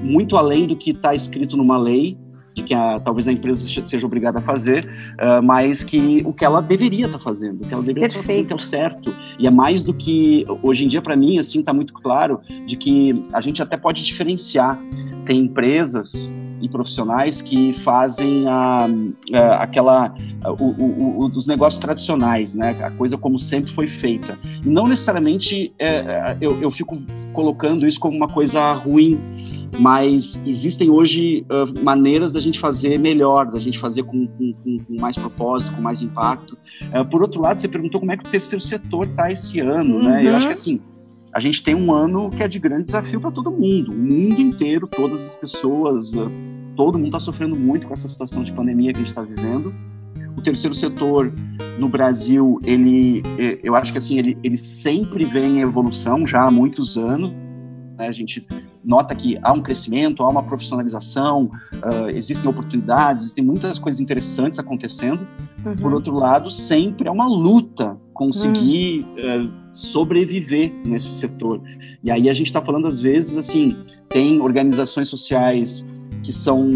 muito 0.02 0.36
além 0.36 0.66
do 0.66 0.74
que 0.74 0.90
está 0.90 1.14
escrito 1.14 1.56
numa 1.56 1.78
lei, 1.78 2.18
de 2.56 2.62
que 2.62 2.72
a, 2.72 2.98
talvez 2.98 3.28
a 3.28 3.32
empresa 3.32 3.66
seja 3.84 4.06
obrigada 4.06 4.38
a 4.38 4.42
fazer, 4.42 4.88
uh, 5.20 5.42
mas 5.42 5.84
que 5.84 6.22
o 6.24 6.32
que 6.32 6.42
ela 6.42 6.62
deveria 6.62 7.04
estar 7.04 7.18
tá 7.18 7.24
fazendo, 7.24 7.62
o 7.62 7.68
que 7.68 7.74
ela 7.74 7.82
deveria 7.82 8.06
estar 8.06 8.20
tá 8.20 8.26
fazendo 8.26 8.46
que 8.46 8.52
é 8.52 8.56
o 8.56 8.58
certo. 8.58 9.14
E 9.38 9.46
é 9.46 9.50
mais 9.50 9.82
do 9.82 9.92
que, 9.92 10.44
hoje 10.62 10.86
em 10.86 10.88
dia, 10.88 11.02
para 11.02 11.14
mim, 11.14 11.38
assim, 11.38 11.60
está 11.60 11.74
muito 11.74 11.92
claro 11.92 12.40
de 12.66 12.74
que 12.76 13.28
a 13.34 13.42
gente 13.42 13.62
até 13.62 13.76
pode 13.76 14.02
diferenciar. 14.02 14.80
Tem 15.26 15.38
empresas 15.38 16.32
e 16.62 16.68
profissionais 16.68 17.42
que 17.42 17.74
fazem 17.80 18.48
a, 18.48 18.86
a 19.34 19.62
aquela 19.62 20.14
o, 20.58 20.64
o, 20.64 21.24
o, 21.24 21.26
os 21.26 21.46
negócios 21.46 21.78
tradicionais, 21.78 22.54
né? 22.54 22.70
A 22.82 22.90
coisa 22.90 23.18
como 23.18 23.38
sempre 23.38 23.70
foi 23.74 23.86
feita. 23.86 24.38
E 24.64 24.68
não 24.68 24.84
necessariamente 24.84 25.74
é, 25.78 25.88
é 25.88 26.36
eu, 26.40 26.58
eu 26.62 26.70
fico 26.70 26.98
colocando 27.34 27.86
isso 27.86 28.00
como 28.00 28.16
uma 28.16 28.28
coisa 28.28 28.72
ruim 28.72 29.35
mas 29.78 30.40
existem 30.46 30.90
hoje 30.90 31.44
uh, 31.50 31.84
maneiras 31.84 32.32
da 32.32 32.40
gente 32.40 32.58
fazer 32.58 32.98
melhor, 32.98 33.46
da 33.46 33.58
gente 33.58 33.78
fazer 33.78 34.02
com, 34.04 34.26
com, 34.26 34.52
com 34.52 35.00
mais 35.00 35.16
propósito, 35.16 35.74
com 35.74 35.82
mais 35.82 36.00
impacto. 36.02 36.56
Uh, 36.94 37.04
por 37.04 37.22
outro 37.22 37.40
lado, 37.40 37.58
você 37.58 37.68
perguntou 37.68 38.00
como 38.00 38.12
é 38.12 38.16
que 38.16 38.26
o 38.26 38.30
terceiro 38.30 38.62
setor 38.62 39.06
está 39.06 39.30
esse 39.30 39.60
ano, 39.60 39.96
uhum. 39.96 40.04
né? 40.04 40.26
Eu 40.26 40.36
acho 40.36 40.46
que 40.46 40.52
assim, 40.52 40.80
a 41.32 41.40
gente 41.40 41.62
tem 41.62 41.74
um 41.74 41.92
ano 41.92 42.30
que 42.30 42.42
é 42.42 42.48
de 42.48 42.58
grande 42.58 42.84
desafio 42.84 43.20
para 43.20 43.30
todo 43.30 43.50
mundo, 43.50 43.92
o 43.92 43.94
mundo 43.94 44.40
inteiro, 44.40 44.86
todas 44.86 45.22
as 45.22 45.36
pessoas, 45.36 46.12
uh, 46.14 46.30
todo 46.74 46.98
mundo 46.98 47.08
está 47.08 47.20
sofrendo 47.20 47.56
muito 47.56 47.86
com 47.86 47.94
essa 47.94 48.08
situação 48.08 48.42
de 48.42 48.52
pandemia 48.52 48.92
que 48.92 48.98
a 48.98 49.02
gente 49.02 49.10
está 49.10 49.22
vivendo. 49.22 49.74
O 50.36 50.42
terceiro 50.42 50.74
setor 50.74 51.32
no 51.78 51.88
Brasil, 51.88 52.60
ele, 52.64 53.22
eu 53.62 53.74
acho 53.74 53.90
que 53.90 53.96
assim, 53.96 54.18
ele, 54.18 54.36
ele 54.44 54.58
sempre 54.58 55.24
vem 55.24 55.58
em 55.58 55.60
evolução 55.60 56.26
já 56.26 56.42
há 56.42 56.50
muitos 56.50 56.98
anos 56.98 57.32
né? 57.96 58.08
A 58.08 58.12
gente 58.12 58.46
nota 58.84 59.14
que 59.14 59.38
há 59.42 59.52
um 59.52 59.62
crescimento, 59.62 60.22
há 60.22 60.28
uma 60.28 60.42
profissionalização, 60.42 61.50
uh, 61.74 62.08
existem 62.10 62.48
oportunidades, 62.48 63.24
existem 63.24 63.44
muitas 63.44 63.78
coisas 63.78 64.00
interessantes 64.00 64.58
acontecendo. 64.58 65.26
Uhum. 65.64 65.76
Por 65.76 65.92
outro 65.92 66.14
lado, 66.14 66.50
sempre 66.50 67.08
é 67.08 67.10
uma 67.10 67.26
luta 67.26 67.96
conseguir 68.12 69.04
uhum. 69.16 69.46
uh, 69.46 69.52
sobreviver 69.72 70.72
nesse 70.84 71.08
setor. 71.08 71.60
E 72.02 72.10
aí 72.10 72.28
a 72.28 72.32
gente 72.32 72.46
está 72.46 72.62
falando, 72.62 72.86
às 72.86 73.00
vezes, 73.00 73.36
assim, 73.36 73.76
tem 74.08 74.40
organizações 74.40 75.08
sociais 75.08 75.84
que 76.22 76.32
são 76.32 76.70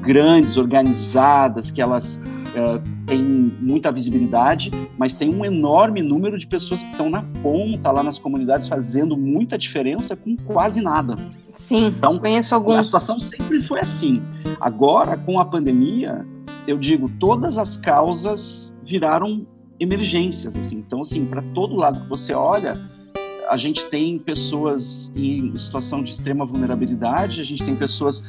grandes, 0.00 0.56
organizadas, 0.56 1.70
que 1.70 1.80
elas 1.82 2.20
uh, 2.56 2.82
têm 3.06 3.20
muita 3.60 3.92
visibilidade, 3.92 4.70
mas 4.98 5.16
tem 5.18 5.32
um 5.32 5.44
enorme 5.44 6.02
número 6.02 6.38
de 6.38 6.46
pessoas 6.46 6.82
que 6.82 6.90
estão 6.90 7.10
na 7.10 7.22
ponta 7.42 7.90
lá 7.90 8.02
nas 8.02 8.18
comunidades 8.18 8.68
fazendo 8.68 9.16
muita 9.16 9.56
diferença 9.58 10.16
com 10.16 10.36
quase 10.36 10.80
nada. 10.80 11.14
Sim, 11.52 11.86
então, 11.86 12.18
conheço 12.18 12.54
alguns. 12.54 12.78
A 12.78 12.82
situação 12.82 13.20
sempre 13.20 13.62
foi 13.66 13.80
assim. 13.80 14.22
Agora, 14.60 15.16
com 15.16 15.38
a 15.38 15.44
pandemia, 15.44 16.26
eu 16.66 16.78
digo, 16.78 17.10
todas 17.20 17.58
as 17.58 17.76
causas 17.76 18.74
viraram 18.84 19.46
emergências. 19.78 20.52
Assim. 20.58 20.76
Então, 20.76 21.02
assim, 21.02 21.24
para 21.26 21.42
todo 21.54 21.76
lado 21.76 22.00
que 22.00 22.08
você 22.08 22.32
olha, 22.32 22.74
a 23.48 23.56
gente 23.56 23.84
tem 23.86 24.18
pessoas 24.18 25.10
em 25.14 25.56
situação 25.56 26.02
de 26.02 26.12
extrema 26.12 26.44
vulnerabilidade, 26.44 27.40
a 27.40 27.44
gente 27.44 27.64
tem 27.64 27.76
pessoas, 27.76 28.18
uh, 28.18 28.22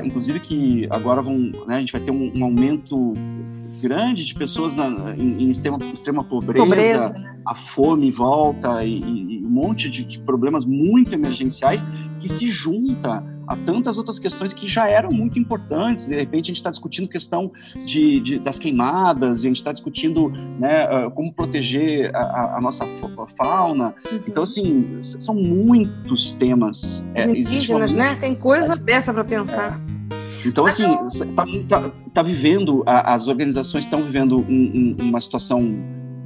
uh, 0.00 0.04
inclusive 0.06 0.40
que 0.40 0.86
agora 0.90 1.22
vão, 1.22 1.36
né, 1.66 1.76
a 1.76 1.80
gente 1.80 1.92
vai 1.92 2.00
ter 2.00 2.10
um, 2.10 2.32
um 2.34 2.44
aumento 2.44 3.14
grande 3.82 4.24
de 4.24 4.34
pessoas 4.34 4.74
na, 4.74 5.14
em, 5.16 5.44
em 5.44 5.50
extrema, 5.50 5.78
extrema 5.92 6.24
pobreza, 6.24 6.64
pobreza 6.64 7.08
né? 7.10 7.36
a 7.46 7.54
fome 7.54 8.10
volta 8.10 8.82
e, 8.84 8.98
e 9.00 9.44
um 9.44 9.50
monte 9.50 9.88
de, 9.88 10.04
de 10.04 10.18
problemas 10.18 10.64
muito 10.64 11.12
emergenciais 11.12 11.84
que 12.20 12.28
se 12.28 12.48
junta 12.48 13.22
a 13.46 13.56
tantas 13.56 13.98
outras 13.98 14.18
questões 14.18 14.52
que 14.52 14.68
já 14.68 14.88
eram 14.88 15.10
muito 15.10 15.38
importantes. 15.38 16.06
De 16.06 16.14
repente, 16.14 16.46
a 16.46 16.48
gente 16.48 16.56
está 16.56 16.70
discutindo 16.70 17.08
questão 17.08 17.50
de, 17.86 18.20
de, 18.20 18.38
das 18.38 18.58
queimadas, 18.58 19.40
a 19.40 19.42
gente 19.42 19.56
está 19.56 19.72
discutindo 19.72 20.28
né, 20.58 20.82
ah, 20.84 21.10
como 21.10 21.32
proteger 21.32 22.14
a, 22.14 22.56
a 22.56 22.60
nossa 22.60 22.86
fauna. 23.36 23.94
Uhum. 24.10 24.20
Então, 24.26 24.42
assim, 24.42 24.98
são 25.02 25.34
muitos 25.34 26.32
temas. 26.32 27.02
Os 27.16 27.26
é, 27.26 27.30
indígenas, 27.30 27.92
né? 27.92 28.14
Tem 28.16 28.34
coisa 28.34 28.76
dessa 28.76 29.12
para 29.12 29.24
pensar. 29.24 29.80
É. 29.92 29.96
Então, 30.46 30.64
assim, 30.64 30.84
está 31.06 31.44
tá, 31.68 31.90
tá 32.14 32.22
vivendo, 32.22 32.84
as 32.86 33.26
organizações 33.26 33.84
estão 33.84 34.00
vivendo 34.00 34.36
um, 34.38 34.96
um, 35.00 35.04
uma 35.08 35.20
situação 35.20 35.60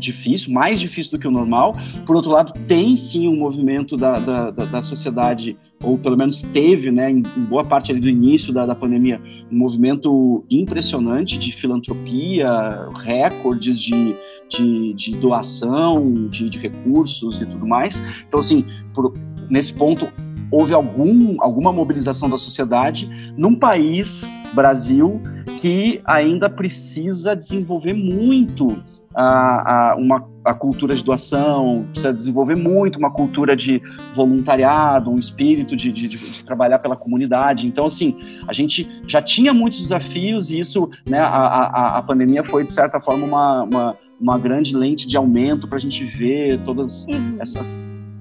difícil, 0.00 0.52
mais 0.52 0.80
difícil 0.80 1.12
do 1.12 1.18
que 1.18 1.28
o 1.28 1.30
normal. 1.30 1.76
Por 2.06 2.16
outro 2.16 2.30
lado, 2.30 2.52
tem 2.66 2.96
sim 2.96 3.28
um 3.28 3.36
movimento 3.36 3.96
da, 3.96 4.14
da, 4.14 4.50
da 4.50 4.82
sociedade, 4.82 5.56
ou 5.82 5.96
pelo 5.96 6.16
menos 6.16 6.42
teve, 6.42 6.90
né, 6.90 7.10
em, 7.10 7.22
boa 7.48 7.64
parte 7.64 7.92
do 7.92 8.08
início 8.08 8.52
da, 8.52 8.66
da 8.66 8.74
pandemia, 8.74 9.20
um 9.50 9.56
movimento 9.56 10.44
impressionante 10.50 11.38
de 11.38 11.52
filantropia, 11.52 12.88
recordes 13.04 13.80
de, 13.80 14.16
de, 14.48 14.94
de 14.94 15.10
doação 15.12 16.28
de, 16.28 16.50
de, 16.50 16.58
recursos 16.58 17.40
e 17.40 17.46
tudo 17.46 17.66
mais. 17.66 18.02
Então, 18.26 18.40
assim, 18.40 18.64
por, 18.94 19.14
nesse 19.48 19.72
ponto, 19.72 20.08
houve 20.50 20.74
algum, 20.74 21.36
alguma 21.40 21.72
mobilização 21.72 22.28
da 22.28 22.36
sociedade 22.36 23.08
num 23.36 23.54
país, 23.54 24.22
Brasil, 24.52 25.20
que 25.60 26.00
ainda 26.04 26.50
precisa 26.50 27.34
desenvolver 27.36 27.92
muito 27.92 28.82
a, 29.14 29.90
a, 29.90 29.96
uma, 29.96 30.28
a 30.44 30.54
cultura 30.54 30.94
de 30.94 31.02
doação, 31.02 31.86
precisa 31.90 32.12
desenvolver 32.12 32.56
muito 32.56 32.98
uma 32.98 33.10
cultura 33.10 33.56
de 33.56 33.82
voluntariado, 34.14 35.10
um 35.10 35.18
espírito 35.18 35.76
de, 35.76 35.92
de, 35.92 36.08
de, 36.08 36.44
trabalhar 36.44 36.78
pela 36.78 36.96
comunidade. 36.96 37.66
Então, 37.66 37.86
assim, 37.86 38.16
a 38.46 38.52
gente 38.52 38.88
já 39.06 39.20
tinha 39.20 39.52
muitos 39.52 39.80
desafios 39.80 40.50
e 40.50 40.58
isso, 40.58 40.88
né, 41.08 41.18
a, 41.18 41.26
a, 41.26 41.98
a 41.98 42.02
pandemia 42.02 42.44
foi, 42.44 42.64
de 42.64 42.72
certa 42.72 43.00
forma, 43.00 43.26
uma, 43.26 43.62
uma, 43.64 43.96
uma 44.20 44.38
grande 44.38 44.76
lente 44.76 45.06
de 45.06 45.16
aumento 45.16 45.66
para 45.66 45.78
a 45.78 45.80
gente 45.80 46.04
ver 46.04 46.58
todas 46.64 47.06
essas 47.40 47.66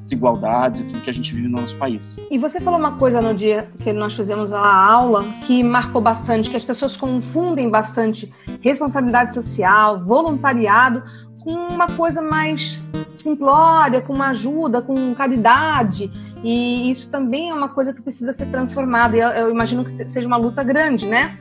desigualdades 0.10 0.80
e 0.80 0.84
tudo 0.84 1.02
que 1.02 1.10
a 1.10 1.14
gente 1.14 1.34
vive 1.34 1.48
no 1.48 1.62
nosso 1.62 1.76
país. 1.76 2.18
E 2.30 2.38
você 2.38 2.60
falou 2.60 2.80
uma 2.80 2.98
coisa 2.98 3.22
no 3.22 3.34
dia 3.34 3.70
que 3.82 3.94
nós 3.94 4.16
fizemos 4.16 4.52
a 4.52 4.62
aula 4.62 5.24
que 5.46 5.64
marcou 5.64 6.02
bastante, 6.02 6.50
que 6.50 6.58
as 6.58 6.64
pessoas 6.64 6.98
confundem 6.98 7.70
bastante 7.70 8.32
responsabilidade 8.62 9.34
social, 9.34 10.00
voluntariado 10.00 11.04
com 11.44 11.52
uma 11.52 11.88
coisa 11.88 12.22
mais 12.22 12.92
simplória, 13.16 14.02
com 14.02 14.14
uma 14.14 14.30
ajuda, 14.30 14.82
com 14.82 15.14
caridade. 15.14 16.12
E 16.44 16.92
isso 16.92 17.10
também 17.10 17.50
é 17.50 17.54
uma 17.54 17.70
coisa 17.70 17.94
que 17.94 18.02
precisa 18.02 18.34
ser 18.34 18.48
transformada. 18.48 19.16
Eu, 19.16 19.30
eu 19.30 19.52
imagino 19.52 19.86
que 19.86 20.08
seja 20.08 20.28
uma 20.28 20.38
luta 20.38 20.64
grande, 20.64 21.08
né? 21.08 21.38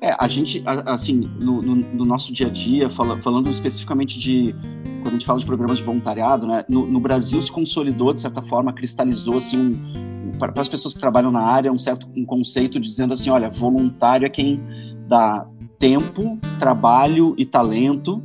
É, 0.00 0.14
a 0.18 0.28
gente, 0.28 0.62
assim, 0.66 1.28
no, 1.40 1.62
no, 1.62 1.74
no 1.74 2.04
nosso 2.04 2.32
dia 2.32 2.48
a 2.48 2.50
dia, 2.50 2.90
fala, 2.90 3.16
falando 3.18 3.50
especificamente 3.50 4.18
de 4.18 4.54
quando 5.02 5.08
a 5.08 5.10
gente 5.12 5.26
fala 5.26 5.38
de 5.38 5.46
programas 5.46 5.78
de 5.78 5.82
voluntariado, 5.82 6.46
né, 6.46 6.64
no, 6.68 6.86
no 6.86 7.00
Brasil 7.00 7.40
se 7.42 7.50
consolidou, 7.50 8.12
de 8.12 8.20
certa 8.20 8.42
forma, 8.42 8.72
cristalizou 8.72 9.38
assim, 9.38 9.56
um, 9.56 10.38
para 10.38 10.52
as 10.60 10.68
pessoas 10.68 10.92
que 10.92 11.00
trabalham 11.00 11.30
na 11.30 11.40
área, 11.40 11.72
um 11.72 11.78
certo 11.78 12.06
um 12.14 12.24
conceito 12.26 12.78
dizendo 12.78 13.14
assim, 13.14 13.30
olha, 13.30 13.48
voluntário 13.48 14.26
é 14.26 14.28
quem 14.28 14.60
dá 15.08 15.46
tempo, 15.78 16.38
trabalho 16.58 17.34
e 17.38 17.46
talento 17.46 18.22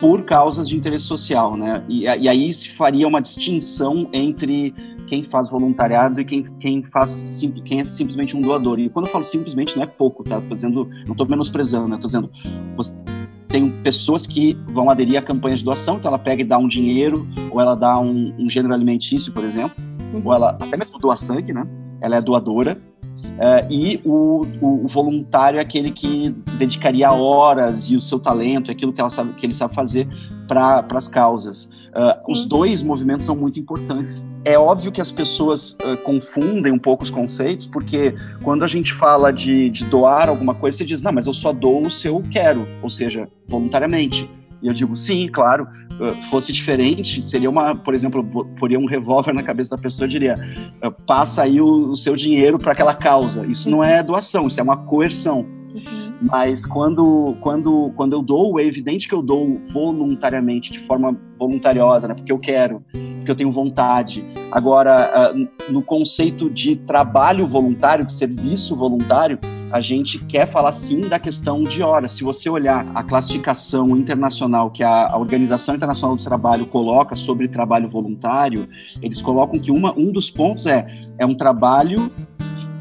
por 0.00 0.24
causas 0.24 0.68
de 0.68 0.76
interesse 0.76 1.04
social, 1.04 1.56
né? 1.56 1.84
E, 1.88 2.02
e 2.02 2.28
aí 2.28 2.52
se 2.52 2.70
faria 2.70 3.06
uma 3.06 3.22
distinção 3.22 4.08
entre 4.12 4.74
quem 5.12 5.24
faz 5.24 5.50
voluntariado 5.50 6.22
e 6.22 6.24
quem, 6.24 6.44
quem 6.58 6.82
faz 6.84 7.38
quem 7.66 7.80
é 7.80 7.84
simplesmente 7.84 8.34
um 8.34 8.40
doador. 8.40 8.80
E 8.80 8.88
quando 8.88 9.04
eu 9.04 9.12
falo 9.12 9.22
simplesmente 9.22 9.76
não 9.76 9.82
é 9.82 9.86
pouco, 9.86 10.24
tá? 10.24 10.40
Tô 10.40 10.54
dizendo, 10.54 10.88
não 11.04 11.12
estou 11.12 11.28
menosprezando, 11.28 11.86
né? 11.86 11.98
Tô 11.98 12.06
dizendo, 12.06 12.30
você 12.74 12.94
tem 13.46 13.70
pessoas 13.82 14.26
que 14.26 14.54
vão 14.68 14.88
aderir 14.88 15.18
a 15.18 15.22
campanhas 15.22 15.58
de 15.58 15.66
doação, 15.66 15.98
então 15.98 16.08
ela 16.08 16.18
pega 16.18 16.40
e 16.40 16.44
dá 16.46 16.56
um 16.56 16.66
dinheiro, 16.66 17.28
ou 17.50 17.60
ela 17.60 17.74
dá 17.74 18.00
um, 18.00 18.34
um 18.38 18.48
gênero 18.48 18.72
alimentício, 18.72 19.30
por 19.34 19.44
exemplo, 19.44 19.76
uhum. 20.14 20.22
ou 20.24 20.32
ela 20.32 20.56
até 20.58 20.78
mesmo 20.78 20.98
doa 20.98 21.14
sangue, 21.14 21.52
né? 21.52 21.68
Ela 22.00 22.16
é 22.16 22.22
doadora. 22.22 22.80
Uh, 23.22 23.66
e 23.70 24.00
o, 24.04 24.46
o, 24.60 24.84
o, 24.84 24.88
voluntário 24.88 25.58
é 25.58 25.62
aquele 25.62 25.90
que 25.90 26.30
dedicaria 26.58 27.10
horas 27.10 27.90
e 27.90 27.96
o 27.96 28.00
seu 28.00 28.18
talento, 28.20 28.70
aquilo 28.70 28.92
que, 28.92 29.00
ela 29.00 29.10
sabe, 29.10 29.32
que 29.32 29.46
ele 29.46 29.54
sabe 29.54 29.74
fazer 29.74 30.06
para 30.46 30.84
as 30.90 31.08
causas. 31.08 31.64
Uh, 31.64 32.32
os 32.32 32.44
dois 32.44 32.82
movimentos 32.82 33.24
são 33.24 33.34
muito 33.34 33.58
importantes. 33.58 34.26
É 34.44 34.58
óbvio 34.58 34.92
que 34.92 35.00
as 35.00 35.10
pessoas 35.10 35.72
uh, 35.72 35.96
confundem 36.04 36.72
um 36.72 36.78
pouco 36.78 37.04
os 37.04 37.10
conceitos, 37.10 37.66
porque 37.66 38.14
quando 38.42 38.64
a 38.64 38.68
gente 38.68 38.92
fala 38.92 39.32
de, 39.32 39.70
de 39.70 39.84
doar 39.84 40.28
alguma 40.28 40.54
coisa, 40.54 40.76
você 40.78 40.84
diz, 40.84 41.00
não, 41.00 41.12
mas 41.12 41.26
eu 41.26 41.34
só 41.34 41.52
dou 41.52 41.90
se 41.90 42.08
eu 42.08 42.22
quero, 42.30 42.66
ou 42.82 42.90
seja, 42.90 43.28
voluntariamente. 43.46 44.28
E 44.62 44.68
eu 44.68 44.72
digo, 44.72 44.96
sim, 44.96 45.28
claro, 45.28 45.66
fosse 46.30 46.52
diferente, 46.52 47.22
seria 47.22 47.50
uma, 47.50 47.74
por 47.74 47.94
exemplo, 47.94 48.24
poria 48.58 48.78
um 48.78 48.86
revólver 48.86 49.32
na 49.32 49.42
cabeça 49.42 49.76
da 49.76 49.82
pessoa 49.82 50.06
e 50.06 50.10
diria, 50.10 50.36
passa 51.06 51.42
aí 51.42 51.60
o, 51.60 51.90
o 51.90 51.96
seu 51.96 52.14
dinheiro 52.16 52.58
para 52.58 52.72
aquela 52.72 52.94
causa. 52.94 53.46
Isso 53.46 53.68
não 53.68 53.82
é 53.82 54.02
doação, 54.02 54.46
isso 54.46 54.60
é 54.60 54.62
uma 54.62 54.76
coerção. 54.76 55.46
Uhum. 55.74 56.12
Mas 56.22 56.66
quando, 56.66 57.36
quando, 57.40 57.92
quando 57.96 58.12
eu 58.12 58.22
dou, 58.22 58.60
é 58.60 58.64
evidente 58.64 59.08
que 59.08 59.14
eu 59.14 59.22
dou 59.22 59.58
voluntariamente, 59.72 60.70
de 60.70 60.80
forma 60.80 61.16
voluntariosa, 61.38 62.06
né? 62.06 62.14
porque 62.14 62.32
eu 62.32 62.38
quero, 62.38 62.84
porque 63.18 63.30
eu 63.30 63.36
tenho 63.36 63.50
vontade. 63.50 64.24
Agora, 64.50 65.32
uh, 65.34 65.72
no 65.72 65.82
conceito 65.82 66.50
de 66.50 66.76
trabalho 66.76 67.46
voluntário, 67.46 68.04
de 68.04 68.12
serviço 68.12 68.76
voluntário, 68.76 69.38
a 69.72 69.80
gente 69.80 70.18
quer 70.26 70.46
falar 70.46 70.72
sim 70.72 71.00
da 71.00 71.18
questão 71.18 71.64
de 71.64 71.82
horas. 71.82 72.12
Se 72.12 72.22
você 72.22 72.50
olhar 72.50 72.86
a 72.94 73.02
classificação 73.02 73.88
internacional 73.96 74.70
que 74.70 74.84
a, 74.84 75.06
a 75.10 75.16
Organização 75.16 75.74
Internacional 75.74 76.14
do 76.14 76.22
Trabalho 76.22 76.66
coloca 76.66 77.16
sobre 77.16 77.48
trabalho 77.48 77.88
voluntário, 77.88 78.68
eles 79.00 79.22
colocam 79.22 79.58
que 79.58 79.70
uma, 79.70 79.98
um 79.98 80.12
dos 80.12 80.30
pontos 80.30 80.66
é, 80.66 80.86
é 81.16 81.24
um 81.24 81.34
trabalho 81.34 82.12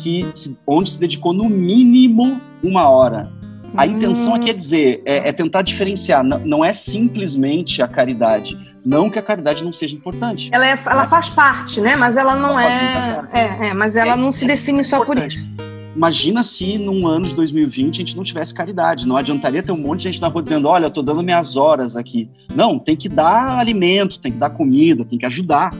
que 0.02 0.56
onde 0.66 0.92
se 0.92 1.00
dedicou 1.00 1.34
no 1.34 1.48
mínimo 1.48 2.40
uma 2.64 2.90
hora. 2.90 3.32
A 3.76 3.84
hum. 3.84 3.92
intenção 3.92 4.36
aqui 4.36 4.50
é 4.50 4.54
dizer, 4.54 5.02
é, 5.06 5.30
é 5.30 5.32
tentar 5.32 5.62
diferenciar, 5.62 6.24
não, 6.24 6.40
não, 6.40 6.66
é 6.66 6.74
simplesmente 6.74 7.82
a 7.82 7.88
caridade. 7.88 8.58
Não 8.84 9.10
que 9.10 9.20
a 9.20 9.22
caridade 9.22 9.64
não 9.64 9.72
seja 9.72 9.96
importante. 9.96 10.50
Ela, 10.52 10.68
é, 10.68 10.80
ela 10.86 11.06
faz 11.06 11.30
parte, 11.30 11.80
né? 11.80 11.96
Mas 11.96 12.18
ela 12.18 12.36
não 12.36 12.60
ela 12.60 13.30
é, 13.32 13.40
é, 13.40 13.70
é, 13.70 13.74
Mas 13.76 13.96
ela 13.96 14.16
não 14.18 14.32
se 14.32 14.44
é 14.46 14.48
define 14.48 14.84
só 14.84 15.06
por 15.06 15.18
isso. 15.20 15.48
Imagina 15.96 16.42
se 16.42 16.80
num 16.80 17.06
ano 17.06 17.28
de 17.28 17.36
2020 17.36 17.96
a 17.96 18.00
gente 18.00 18.18
não 18.18 18.24
tivesse 18.24 18.54
caridade. 18.54 19.08
Não 19.08 19.18
adiantaria 19.18 19.62
ter 19.62 19.72
um 19.72 19.78
monte 19.78 20.00
de 20.00 20.04
gente 20.06 20.22
na 20.22 20.30
rua 20.30 20.42
dizendo: 20.42 20.68
olha, 20.68 20.86
eu 20.86 20.92
tô 20.92 21.04
dando 21.04 21.22
minhas 21.22 21.56
horas 21.56 21.96
aqui. 21.96 22.28
Não, 22.56 22.80
tem 22.80 22.96
que 22.98 23.08
dar 23.08 23.60
alimento, 23.60 24.20
tem 24.20 24.32
que 24.32 24.38
dar 24.40 24.50
comida, 24.50 25.06
tem 25.06 25.20
que 25.20 25.28
ajudar 25.28 25.72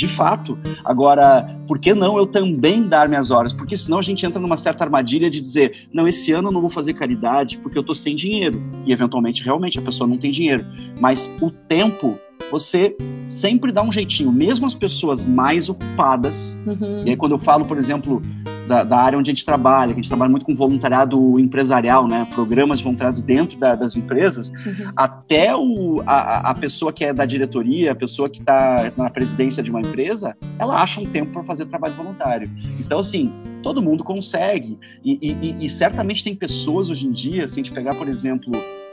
de 0.00 0.08
fato. 0.08 0.58
Agora, 0.82 1.46
por 1.68 1.78
que 1.78 1.92
não 1.92 2.16
eu 2.16 2.26
também 2.26 2.88
dar 2.88 3.06
minhas 3.06 3.30
horas? 3.30 3.52
Porque 3.52 3.76
senão 3.76 3.98
a 3.98 4.02
gente 4.02 4.24
entra 4.24 4.40
numa 4.40 4.56
certa 4.56 4.82
armadilha 4.82 5.30
de 5.30 5.40
dizer, 5.40 5.88
não, 5.92 6.08
esse 6.08 6.32
ano 6.32 6.48
eu 6.48 6.52
não 6.52 6.60
vou 6.62 6.70
fazer 6.70 6.94
caridade 6.94 7.58
porque 7.58 7.76
eu 7.76 7.82
tô 7.82 7.94
sem 7.94 8.16
dinheiro. 8.16 8.62
E 8.86 8.92
eventualmente, 8.92 9.44
realmente, 9.44 9.78
a 9.78 9.82
pessoa 9.82 10.08
não 10.08 10.16
tem 10.16 10.30
dinheiro. 10.30 10.64
Mas 10.98 11.30
o 11.38 11.50
tempo, 11.50 12.18
você 12.50 12.96
sempre 13.26 13.72
dá 13.72 13.82
um 13.82 13.92
jeitinho, 13.92 14.32
mesmo 14.32 14.64
as 14.64 14.74
pessoas 14.74 15.22
mais 15.22 15.68
ocupadas. 15.68 16.56
Uhum. 16.66 17.04
E 17.04 17.10
aí, 17.10 17.16
quando 17.16 17.32
eu 17.32 17.38
falo, 17.38 17.66
por 17.66 17.76
exemplo, 17.76 18.22
da, 18.70 18.84
da, 18.84 18.96
área 18.98 19.18
onde 19.18 19.28
a 19.28 19.34
gente 19.34 19.44
trabalha, 19.44 19.92
que 19.92 19.98
a 19.98 20.02
gente 20.02 20.08
trabalha 20.08 20.30
muito 20.30 20.46
com 20.46 20.54
voluntariado 20.54 21.40
empresarial, 21.40 22.06
né? 22.06 22.24
Programas 22.32 22.78
de 22.78 22.84
voluntariado 22.84 23.20
dentro 23.20 23.58
da, 23.58 23.74
das 23.74 23.96
empresas, 23.96 24.48
uhum. 24.48 24.92
até 24.94 25.56
o, 25.56 26.00
a, 26.06 26.50
a 26.50 26.54
pessoa 26.54 26.92
que 26.92 27.04
é 27.04 27.12
da 27.12 27.26
diretoria, 27.26 27.90
a 27.90 27.96
pessoa 27.96 28.30
que 28.30 28.38
está 28.38 28.92
na 28.96 29.10
presidência 29.10 29.60
de 29.60 29.70
uma 29.70 29.80
empresa, 29.80 30.36
ela 30.56 30.80
acha 30.80 31.00
um 31.00 31.04
tempo 31.04 31.32
para 31.32 31.42
fazer 31.42 31.66
trabalho 31.66 31.94
voluntário. 31.94 32.48
Então, 32.78 33.00
assim, 33.00 33.32
todo 33.60 33.82
mundo 33.82 34.04
consegue. 34.04 34.78
E, 35.04 35.18
e, 35.20 35.66
e, 35.66 35.68
certamente 35.68 36.22
tem 36.22 36.36
pessoas 36.36 36.88
hoje 36.88 37.08
em 37.08 37.10
dia, 37.10 37.48
se 37.48 37.54
a 37.54 37.62
gente 37.62 37.72
pegar, 37.72 37.94
por 37.96 38.08
exemplo, 38.08 38.52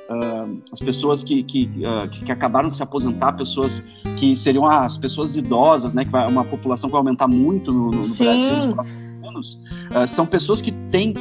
Uh, 0.09 0.61
as 0.71 0.79
pessoas 0.79 1.21
que, 1.21 1.43
que, 1.43 1.69
uh, 1.79 2.07
que, 2.07 2.31
acabaram 2.31 2.69
de 2.69 2.77
se 2.77 2.81
aposentar, 2.81 3.33
pessoas 3.33 3.83
que 4.17 4.37
seriam 4.37 4.65
as 4.65 4.95
pessoas 4.97 5.35
idosas, 5.35 5.93
né? 5.93 6.05
Que 6.05 6.11
vai, 6.11 6.25
uma 6.29 6.45
população 6.45 6.87
que 6.87 6.93
vai 6.93 7.01
aumentar 7.01 7.27
muito 7.27 7.73
no, 7.73 7.91
no 7.91 8.15
Brasil 8.15 8.73
anos, 9.37 9.59
uh, 9.95 10.07
são 10.07 10.25
pessoas 10.25 10.61
que 10.61 10.71
têm 10.91 11.13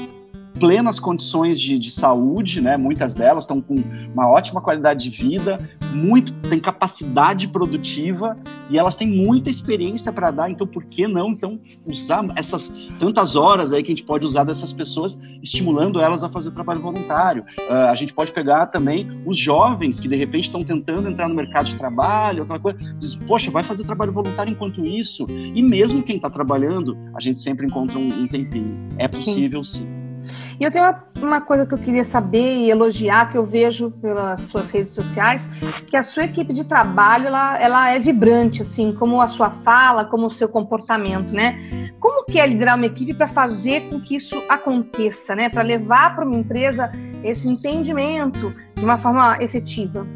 plenas 0.59 0.99
condições 0.99 1.61
de, 1.61 1.79
de 1.79 1.91
saúde, 1.91 2.61
né? 2.61 2.77
Muitas 2.77 3.15
delas 3.15 3.45
estão 3.45 3.61
com 3.61 3.77
uma 4.13 4.29
ótima 4.29 4.61
qualidade 4.61 5.11
de 5.11 5.17
vida, 5.17 5.59
muito 5.93 6.33
têm 6.49 6.59
capacidade 6.61 7.49
produtiva 7.49 8.35
e 8.71 8.79
elas 8.79 8.97
têm 8.97 9.09
muita 9.09 9.51
experiência 9.51 10.13
para 10.13 10.31
dar. 10.31 10.51
Então, 10.51 10.67
por 10.67 10.85
que 10.85 11.07
não 11.07 11.31
então 11.31 11.61
usar 11.87 12.25
essas 12.37 12.73
tantas 12.99 13.37
horas 13.37 13.73
aí 13.73 13.83
que 13.83 13.89
a 13.89 13.95
gente 13.95 14.05
pode 14.05 14.25
usar 14.25 14.45
dessas 14.45 14.73
pessoas, 14.73 15.19
estimulando 15.43 16.01
elas 16.01 16.25
a 16.25 16.29
fazer 16.29 16.51
trabalho 16.53 16.81
voluntário? 16.81 17.45
Uh, 17.69 17.91
a 17.91 17.95
gente 17.95 18.13
pode 18.13 18.33
pegar 18.33 18.67
também 18.67 19.23
os 19.25 19.39
jovens 19.39 20.01
que 20.01 20.09
de 20.09 20.17
repente 20.17 20.45
estão 20.45 20.63
tentando 20.63 21.09
entrar 21.09 21.29
no 21.29 21.35
mercado 21.35 21.67
de 21.67 21.75
trabalho, 21.75 22.43
aquela 22.43 22.59
coisa, 22.59 22.79
diz, 22.99 23.15
poxa, 23.15 23.51
vai 23.51 23.63
fazer 23.63 23.85
trabalho 23.85 24.13
voluntário 24.13 24.51
enquanto 24.51 24.83
isso. 24.83 25.27
E 25.29 25.63
mesmo 25.63 26.03
quem 26.03 26.17
está 26.17 26.31
trabalhando, 26.31 26.97
a 27.15 27.21
gente 27.21 27.41
sempre 27.41 27.67
encontra 27.67 27.99
um, 27.99 28.09
um 28.09 28.27
tempinho. 28.27 28.89
É 28.99 29.09
possível 29.09 29.63
sim. 29.63 29.81
sim. 29.81 30.06
E 30.59 30.65
eu 30.65 30.71
tenho 30.71 30.85
uma, 30.85 31.05
uma, 31.21 31.41
coisa 31.41 31.67
que 31.67 31.75
eu 31.75 31.79
queria 31.79 32.05
saber 32.05 32.57
e 32.57 32.71
elogiar, 32.71 33.31
que 33.31 33.37
eu 33.37 33.45
vejo 33.45 33.91
pelas 33.91 34.41
suas 34.41 34.71
redes 34.71 34.93
sociais, 34.93 35.49
que 35.87 35.97
a 35.97 36.03
sua 36.03 36.25
equipe 36.25 36.53
de 36.53 36.65
trabalho, 36.65 37.27
ela, 37.27 37.59
ela 37.59 37.91
é 37.91 37.99
vibrante, 37.99 38.63
assim, 38.63 38.93
como 38.93 39.21
a 39.21 39.29
sua 39.29 39.51
fala, 39.51 40.05
como 40.05 40.27
o 40.27 40.31
seu 40.31 40.49
comportamento, 40.49 41.33
né? 41.33 41.93
Como 42.01 42.25
que 42.25 42.39
é 42.39 42.47
liderar 42.47 42.77
uma 42.77 42.87
equipe 42.87 43.15
para 43.15 43.29
fazer 43.29 43.89
com 43.89 44.01
que 44.01 44.17
isso 44.17 44.37
aconteça, 44.49 45.35
né? 45.35 45.49
Para 45.49 45.63
levar 45.63 46.15
para 46.15 46.25
uma 46.25 46.37
empresa 46.37 46.91
esse 47.23 47.49
entendimento 47.49 48.55
de 48.75 48.85
uma 48.85 48.99
forma 48.99 49.37
efetiva? 49.43 50.07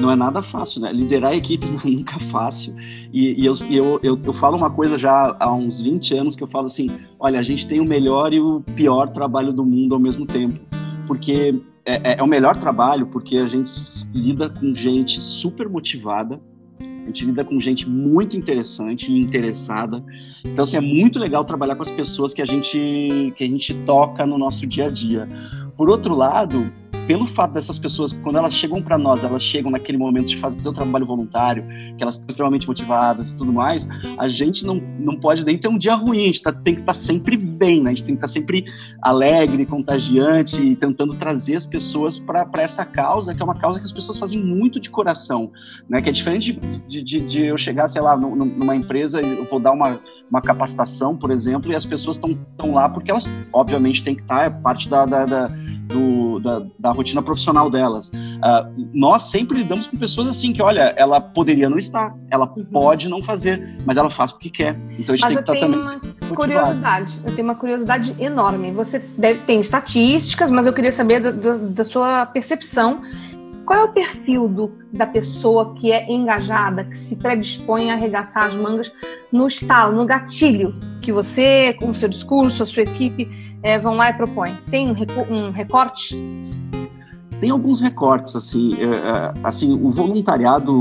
Não 0.00 0.10
é 0.10 0.16
nada 0.16 0.42
fácil, 0.42 0.80
né? 0.80 0.92
Liderar 0.92 1.32
a 1.32 1.36
equipe 1.36 1.66
não 1.66 1.80
é 1.80 1.86
nunca 1.86 2.18
fácil. 2.20 2.74
E, 3.12 3.40
e 3.40 3.46
eu, 3.46 3.54
eu, 3.70 4.00
eu, 4.02 4.20
eu, 4.22 4.32
falo 4.32 4.56
uma 4.56 4.70
coisa 4.70 4.98
já 4.98 5.36
há 5.38 5.52
uns 5.52 5.80
20 5.80 6.14
anos 6.14 6.36
que 6.36 6.42
eu 6.42 6.48
falo 6.48 6.66
assim: 6.66 6.88
olha, 7.18 7.38
a 7.38 7.42
gente 7.42 7.66
tem 7.66 7.80
o 7.80 7.84
melhor 7.84 8.32
e 8.32 8.40
o 8.40 8.60
pior 8.74 9.08
trabalho 9.08 9.52
do 9.52 9.64
mundo 9.64 9.94
ao 9.94 10.00
mesmo 10.00 10.26
tempo. 10.26 10.58
Porque 11.06 11.54
é, 11.84 12.12
é, 12.12 12.18
é 12.18 12.22
o 12.22 12.26
melhor 12.26 12.56
trabalho 12.56 13.06
porque 13.06 13.36
a 13.36 13.46
gente 13.46 13.70
lida 14.12 14.48
com 14.48 14.74
gente 14.74 15.20
super 15.20 15.68
motivada, 15.68 16.40
a 16.80 17.06
gente 17.06 17.26
lida 17.26 17.44
com 17.44 17.60
gente 17.60 17.88
muito 17.88 18.36
interessante 18.36 19.12
e 19.12 19.20
interessada. 19.20 20.02
Então, 20.44 20.62
assim, 20.62 20.76
é 20.76 20.80
muito 20.80 21.18
legal 21.18 21.44
trabalhar 21.44 21.76
com 21.76 21.82
as 21.82 21.90
pessoas 21.90 22.32
que 22.32 22.40
a 22.40 22.46
gente, 22.46 23.32
que 23.36 23.44
a 23.44 23.46
gente 23.46 23.74
toca 23.84 24.24
no 24.26 24.38
nosso 24.38 24.66
dia 24.66 24.86
a 24.86 24.88
dia. 24.88 25.28
Por 25.76 25.90
outro 25.90 26.14
lado, 26.14 26.72
pelo 27.06 27.26
fato 27.26 27.52
dessas 27.52 27.78
pessoas, 27.78 28.12
quando 28.12 28.36
elas 28.36 28.54
chegam 28.54 28.82
para 28.82 28.96
nós, 28.96 29.24
elas 29.24 29.42
chegam 29.42 29.70
naquele 29.70 29.98
momento 29.98 30.26
de 30.26 30.36
fazer 30.36 30.66
o 30.66 30.72
trabalho 30.72 31.04
voluntário, 31.06 31.64
que 31.96 32.02
elas 32.02 32.14
estão 32.14 32.28
extremamente 32.28 32.66
motivadas 32.66 33.30
e 33.30 33.36
tudo 33.36 33.52
mais, 33.52 33.86
a 34.18 34.28
gente 34.28 34.64
não, 34.64 34.76
não 34.98 35.16
pode 35.16 35.44
nem 35.44 35.58
ter 35.58 35.68
um 35.68 35.76
dia 35.76 35.94
ruim, 35.94 36.22
a 36.22 36.26
gente 36.26 36.42
tá, 36.42 36.52
tem 36.52 36.74
que 36.74 36.80
estar 36.80 36.92
tá 36.92 36.98
sempre 36.98 37.36
bem, 37.36 37.82
né? 37.82 37.90
A 37.90 37.94
gente 37.94 38.04
tem 38.04 38.14
que 38.14 38.18
estar 38.18 38.28
tá 38.28 38.32
sempre 38.32 38.64
alegre, 39.02 39.66
contagiante, 39.66 40.60
e 40.60 40.74
tentando 40.74 41.14
trazer 41.14 41.56
as 41.56 41.66
pessoas 41.66 42.18
para 42.18 42.48
essa 42.58 42.84
causa, 42.84 43.34
que 43.34 43.42
é 43.42 43.44
uma 43.44 43.54
causa 43.54 43.78
que 43.78 43.84
as 43.84 43.92
pessoas 43.92 44.18
fazem 44.18 44.42
muito 44.42 44.80
de 44.80 44.88
coração, 44.88 45.52
né? 45.88 46.00
Que 46.00 46.08
é 46.08 46.12
diferente 46.12 46.52
de, 46.88 47.02
de, 47.02 47.20
de 47.20 47.46
eu 47.46 47.58
chegar, 47.58 47.88
sei 47.88 48.00
lá, 48.00 48.16
numa 48.16 48.74
empresa 48.74 49.20
e 49.20 49.38
eu 49.38 49.44
vou 49.44 49.60
dar 49.60 49.72
uma, 49.72 50.00
uma 50.30 50.40
capacitação, 50.40 51.16
por 51.16 51.30
exemplo, 51.30 51.70
e 51.70 51.74
as 51.74 51.84
pessoas 51.84 52.16
estão 52.16 52.74
lá 52.74 52.88
porque 52.88 53.10
elas, 53.10 53.28
obviamente, 53.52 54.02
têm 54.02 54.14
que 54.14 54.22
estar, 54.22 54.38
tá, 54.38 54.44
é 54.44 54.50
parte 54.50 54.88
da, 54.88 55.04
da, 55.04 55.24
da 55.26 55.63
do, 55.84 56.40
da, 56.40 56.62
da, 56.78 56.92
rotina 56.92 57.22
profissional 57.22 57.70
delas. 57.70 58.08
Uh, 58.08 58.88
nós 58.92 59.22
sempre 59.30 59.58
lidamos 59.58 59.86
com 59.86 59.96
pessoas 59.96 60.28
assim 60.28 60.52
que, 60.52 60.62
olha, 60.62 60.94
ela 60.96 61.20
poderia 61.20 61.68
não 61.68 61.78
estar, 61.78 62.14
ela 62.30 62.50
uhum. 62.56 62.64
pode 62.64 63.08
não 63.08 63.22
fazer, 63.22 63.76
mas 63.84 63.96
ela 63.96 64.10
faz 64.10 64.32
porque 64.32 64.50
quer. 64.50 64.76
Então 64.98 65.14
a 65.14 65.16
gente 65.16 65.20
mas 65.20 65.34
tem 65.34 65.44
que 65.44 65.52
estar 65.52 65.66
também. 65.66 65.80
Uma 65.80 65.92
motivado. 65.94 66.34
curiosidade, 66.34 67.20
eu 67.24 67.34
tenho 67.34 67.48
uma 67.48 67.54
curiosidade 67.54 68.14
enorme. 68.18 68.70
Você 68.72 68.98
deve, 69.16 69.40
tem 69.40 69.60
estatísticas, 69.60 70.50
mas 70.50 70.66
eu 70.66 70.72
queria 70.72 70.92
saber 70.92 71.20
da, 71.20 71.30
da, 71.30 71.54
da 71.54 71.84
sua 71.84 72.26
percepção 72.26 73.00
qual 73.64 73.80
é 73.80 73.84
o 73.84 73.92
perfil 73.92 74.48
do, 74.48 74.72
da 74.92 75.06
pessoa 75.06 75.74
que 75.74 75.90
é 75.90 76.10
engajada, 76.10 76.84
que 76.84 76.96
se 76.96 77.16
predispõe 77.16 77.90
a 77.90 77.94
arregaçar 77.94 78.44
as 78.44 78.56
mangas 78.56 78.92
no 79.32 79.46
estalo, 79.46 79.96
no 79.96 80.06
gatilho 80.06 80.74
que 81.00 81.12
você, 81.12 81.74
com 81.74 81.90
o 81.90 81.94
seu 81.94 82.08
discurso, 82.08 82.62
a 82.62 82.66
sua 82.66 82.82
equipe 82.82 83.28
é, 83.62 83.78
vão 83.78 83.94
lá 83.94 84.10
e 84.10 84.12
propõem? 84.12 84.54
Tem 84.70 84.90
um, 84.90 84.94
um 85.30 85.50
recorte? 85.50 86.16
Tem 87.40 87.50
alguns 87.50 87.80
recortes, 87.80 88.36
assim, 88.36 88.72
é, 88.74 89.34
assim 89.42 89.72
o 89.72 89.90
voluntariado 89.90 90.72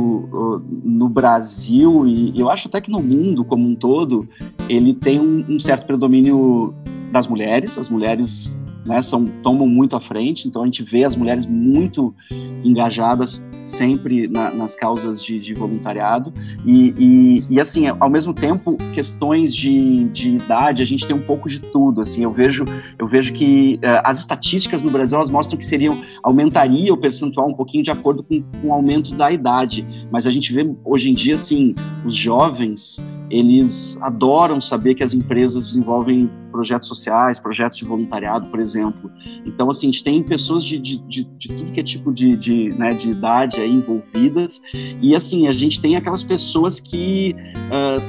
no 0.83 1.09
Brasil 1.09 2.05
e 2.07 2.39
eu 2.39 2.49
acho 2.49 2.67
até 2.67 2.79
que 2.79 2.91
no 2.91 3.01
mundo 3.01 3.43
como 3.43 3.67
um 3.67 3.75
todo, 3.75 4.27
ele 4.69 4.93
tem 4.93 5.19
um, 5.19 5.43
um 5.49 5.59
certo 5.59 5.85
predomínio 5.85 6.73
das 7.11 7.27
mulheres, 7.27 7.77
as 7.77 7.89
mulheres 7.89 8.55
né, 8.85 9.01
são, 9.01 9.25
tomam 9.41 9.67
muito 9.67 9.95
à 9.95 10.01
frente, 10.01 10.47
então 10.47 10.61
a 10.61 10.65
gente 10.65 10.83
vê 10.83 11.03
as 11.03 11.15
mulheres 11.15 11.45
muito 11.45 12.13
engajadas 12.63 13.43
sempre 13.65 14.27
na, 14.27 14.51
nas 14.51 14.75
causas 14.75 15.23
de, 15.23 15.39
de 15.39 15.53
voluntariado. 15.53 16.33
E, 16.65 16.93
e, 16.97 17.41
e, 17.49 17.59
assim 17.59 17.87
ao 17.87 18.09
mesmo 18.09 18.33
tempo 18.33 18.77
questões 18.93 19.55
de, 19.55 20.05
de 20.09 20.29
idade 20.29 20.81
a 20.81 20.85
gente 20.85 21.05
tem 21.05 21.15
um 21.15 21.21
pouco 21.21 21.49
de 21.49 21.59
tudo 21.59 22.01
assim 22.01 22.23
eu 22.23 22.31
vejo 22.31 22.65
eu 22.97 23.07
vejo 23.07 23.33
que 23.33 23.75
uh, 23.75 24.01
as 24.03 24.19
estatísticas 24.19 24.81
no 24.81 24.91
Brasil 24.91 25.17
elas 25.17 25.29
mostram 25.29 25.57
que 25.57 25.65
seriam 25.65 26.01
aumentaria 26.21 26.93
o 26.93 26.97
percentual 26.97 27.49
um 27.49 27.53
pouquinho 27.53 27.83
de 27.83 27.91
acordo 27.91 28.23
com, 28.23 28.41
com 28.61 28.67
o 28.67 28.73
aumento 28.73 29.15
da 29.15 29.31
idade. 29.31 29.85
Mas 30.11 30.27
a 30.27 30.31
gente 30.31 30.53
vê 30.53 30.69
hoje 30.83 31.09
em 31.09 31.13
dia 31.13 31.35
assim 31.35 31.73
os 32.05 32.15
jovens 32.15 32.99
eles 33.33 33.97
adoram 33.99 34.61
saber 34.61 34.93
que 34.93 35.03
as 35.03 35.13
empresas 35.13 35.67
desenvolvem 35.67 36.29
projetos 36.51 36.87
sociais, 36.87 37.39
projetos 37.39 37.79
de 37.79 37.85
voluntariado, 37.85 38.47
por 38.49 38.59
exemplo. 38.59 39.09
Então, 39.43 39.71
assim, 39.71 39.87
a 39.87 39.91
gente 39.91 40.03
tem 40.03 40.21
pessoas 40.21 40.63
de, 40.63 40.77
de, 40.77 40.97
de, 41.07 41.23
de 41.23 41.47
tudo 41.47 41.71
que 41.71 41.79
é 41.79 41.83
tipo 41.83 42.13
de, 42.13 42.37
de, 42.37 42.69
né, 42.77 42.93
de 42.93 43.09
idade 43.09 43.59
aí 43.59 43.71
envolvidas, 43.71 44.61
e 45.01 45.15
assim, 45.15 45.47
a 45.47 45.51
gente 45.51 45.81
tem 45.81 45.95
aquelas 45.95 46.23
pessoas 46.23 46.79
que 46.79 47.35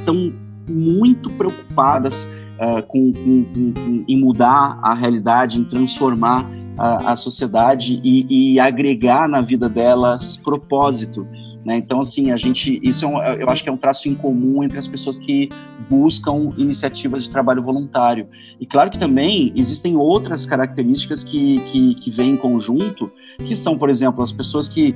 estão 0.01 0.29
uh, 0.29 0.33
muito 0.69 1.31
preocupadas 1.31 2.29
uh, 2.59 2.83
com, 2.87 3.11
com, 3.15 3.45
com, 3.45 4.05
em 4.07 4.21
mudar 4.21 4.79
a 4.83 4.95
realidade, 4.95 5.59
em 5.59 5.65
transformar 5.65 6.47
a, 6.77 7.13
a 7.13 7.17
sociedade 7.17 7.99
e, 8.05 8.53
e 8.55 8.61
agregar 8.61 9.27
na 9.27 9.41
vida 9.41 9.71
delas 9.71 10.37
propósito. 10.37 11.27
Né? 11.65 11.79
Então, 11.79 12.01
assim, 12.01 12.31
a 12.31 12.37
gente, 12.37 12.79
isso 12.83 13.05
é 13.05 13.09
um, 13.09 13.23
eu 13.23 13.49
acho 13.49 13.63
que 13.63 13.69
é 13.69 13.73
um 13.73 13.77
traço 13.77 14.09
em 14.09 14.15
comum 14.15 14.63
entre 14.63 14.79
as 14.79 14.87
pessoas 14.87 15.19
que 15.19 15.49
buscam 15.89 16.51
iniciativas 16.59 17.25
de 17.25 17.31
trabalho 17.31 17.63
voluntário. 17.63 18.29
E 18.61 18.67
claro 18.67 18.91
que 18.91 18.99
também 18.99 19.53
existem 19.57 19.97
outras 19.97 20.45
características 20.45 21.25
que, 21.25 21.61
que, 21.61 21.95
que 21.95 22.11
vêm 22.11 22.33
em 22.33 22.37
conjunto, 22.37 23.11
que 23.39 23.57
são, 23.57 23.79
por 23.79 23.89
exemplo, 23.89 24.23
as 24.23 24.31
pessoas 24.31 24.69
que 24.69 24.95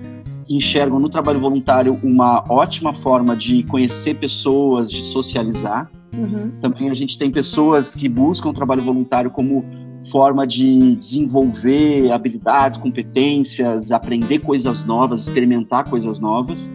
enxergam 0.49 0.99
no 0.99 1.09
trabalho 1.09 1.41
voluntário 1.41 1.99
uma 2.03 2.45
ótima 2.49 2.93
forma 2.95 3.37
de 3.37 3.63
conhecer 3.65 4.15
pessoas, 4.15 4.91
de 4.91 5.03
socializar. 5.03 5.91
Uhum. 6.13 6.53
Também 6.61 6.91
a 6.91 6.95
gente 6.95 7.19
tem 7.19 7.31
pessoas 7.31 7.95
que 7.95 8.09
buscam 8.09 8.49
o 8.49 8.53
trabalho 8.55 8.83
voluntário 8.83 9.31
como 9.31 9.65
forma 10.11 10.47
de 10.47 10.97
desenvolver 10.97 12.11
habilidades, 12.11 12.79
competências, 12.79 13.93
aprender 13.93 14.41
coisas 14.41 14.85
novas, 14.85 15.27
experimentar 15.27 15.89
coisas 15.89 16.21
novas. 16.21 16.71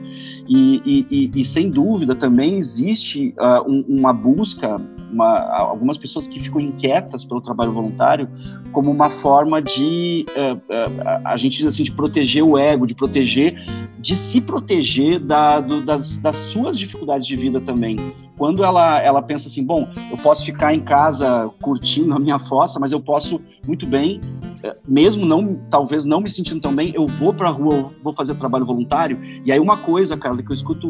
E, 0.48 1.08
e, 1.10 1.32
e, 1.34 1.46
sem 1.46 1.70
dúvida 1.70 2.14
também 2.16 2.58
existe 2.58 3.34
uh, 3.40 3.70
um, 3.70 3.86
uma 3.88 4.12
busca, 4.12 4.80
uma, 5.10 5.40
algumas 5.54 5.98
pessoas 5.98 6.28
que 6.28 6.38
ficam 6.38 6.60
inquietas 6.60 7.24
pelo 7.24 7.40
trabalho 7.40 7.72
voluntário 7.72 8.28
como 8.74 8.92
uma 8.92 9.10
forma 9.10 9.62
de, 9.62 10.26
uh, 10.32 10.56
uh, 10.56 11.22
a 11.24 11.38
gente 11.38 11.58
diz 11.58 11.68
assim, 11.68 11.84
de 11.84 11.92
proteger 11.94 12.44
o 12.44 12.58
ego, 12.58 12.86
de 12.86 12.94
proteger, 12.94 13.56
de 14.04 14.18
se 14.18 14.42
proteger 14.42 15.18
da, 15.18 15.62
do, 15.62 15.82
das, 15.82 16.18
das 16.18 16.36
suas 16.36 16.78
dificuldades 16.78 17.26
de 17.26 17.38
vida 17.38 17.62
também 17.62 17.96
quando 18.38 18.62
ela, 18.62 19.00
ela 19.02 19.22
pensa 19.22 19.48
assim, 19.48 19.64
bom, 19.64 19.88
eu 20.12 20.18
posso 20.18 20.44
ficar 20.44 20.74
em 20.74 20.82
casa 20.82 21.50
curtindo 21.62 22.14
a 22.14 22.20
minha 22.20 22.40
fossa, 22.40 22.80
mas 22.80 22.92
eu 22.92 23.00
posso 23.00 23.40
muito 23.66 23.86
bem, 23.86 24.20
eh, 24.64 24.76
mesmo 24.86 25.26
não, 25.26 25.56
talvez 25.70 26.04
não 26.04 26.20
me 26.20 26.30
sentindo 26.30 26.60
tão 26.60 26.76
bem, 26.76 26.92
eu 26.94 27.08
vou 27.08 27.34
para 27.34 27.48
a 27.48 27.52
rua, 27.52 27.92
vou 28.04 28.12
fazer 28.12 28.36
trabalho 28.36 28.66
voluntário. 28.66 29.18
E 29.46 29.52
aí 29.52 29.60
uma 29.60 29.78
coisa, 29.78 30.18
cara, 30.18 30.36
que 30.36 30.52
eu 30.52 30.54
escuto 30.54 30.90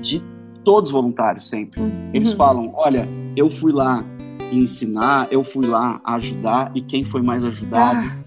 de 0.00 0.22
todos 0.64 0.88
os 0.88 0.92
voluntários 0.92 1.46
sempre, 1.46 1.80
uhum. 1.80 2.10
eles 2.14 2.32
falam, 2.32 2.72
olha, 2.74 3.06
eu 3.36 3.50
fui 3.50 3.72
lá 3.72 4.02
ensinar, 4.52 5.28
eu 5.30 5.42
fui 5.44 5.66
lá 5.66 6.00
ajudar 6.04 6.70
e 6.74 6.80
quem 6.80 7.04
foi 7.04 7.20
mais 7.20 7.44
ajudado? 7.44 7.98
Ah. 7.98 8.23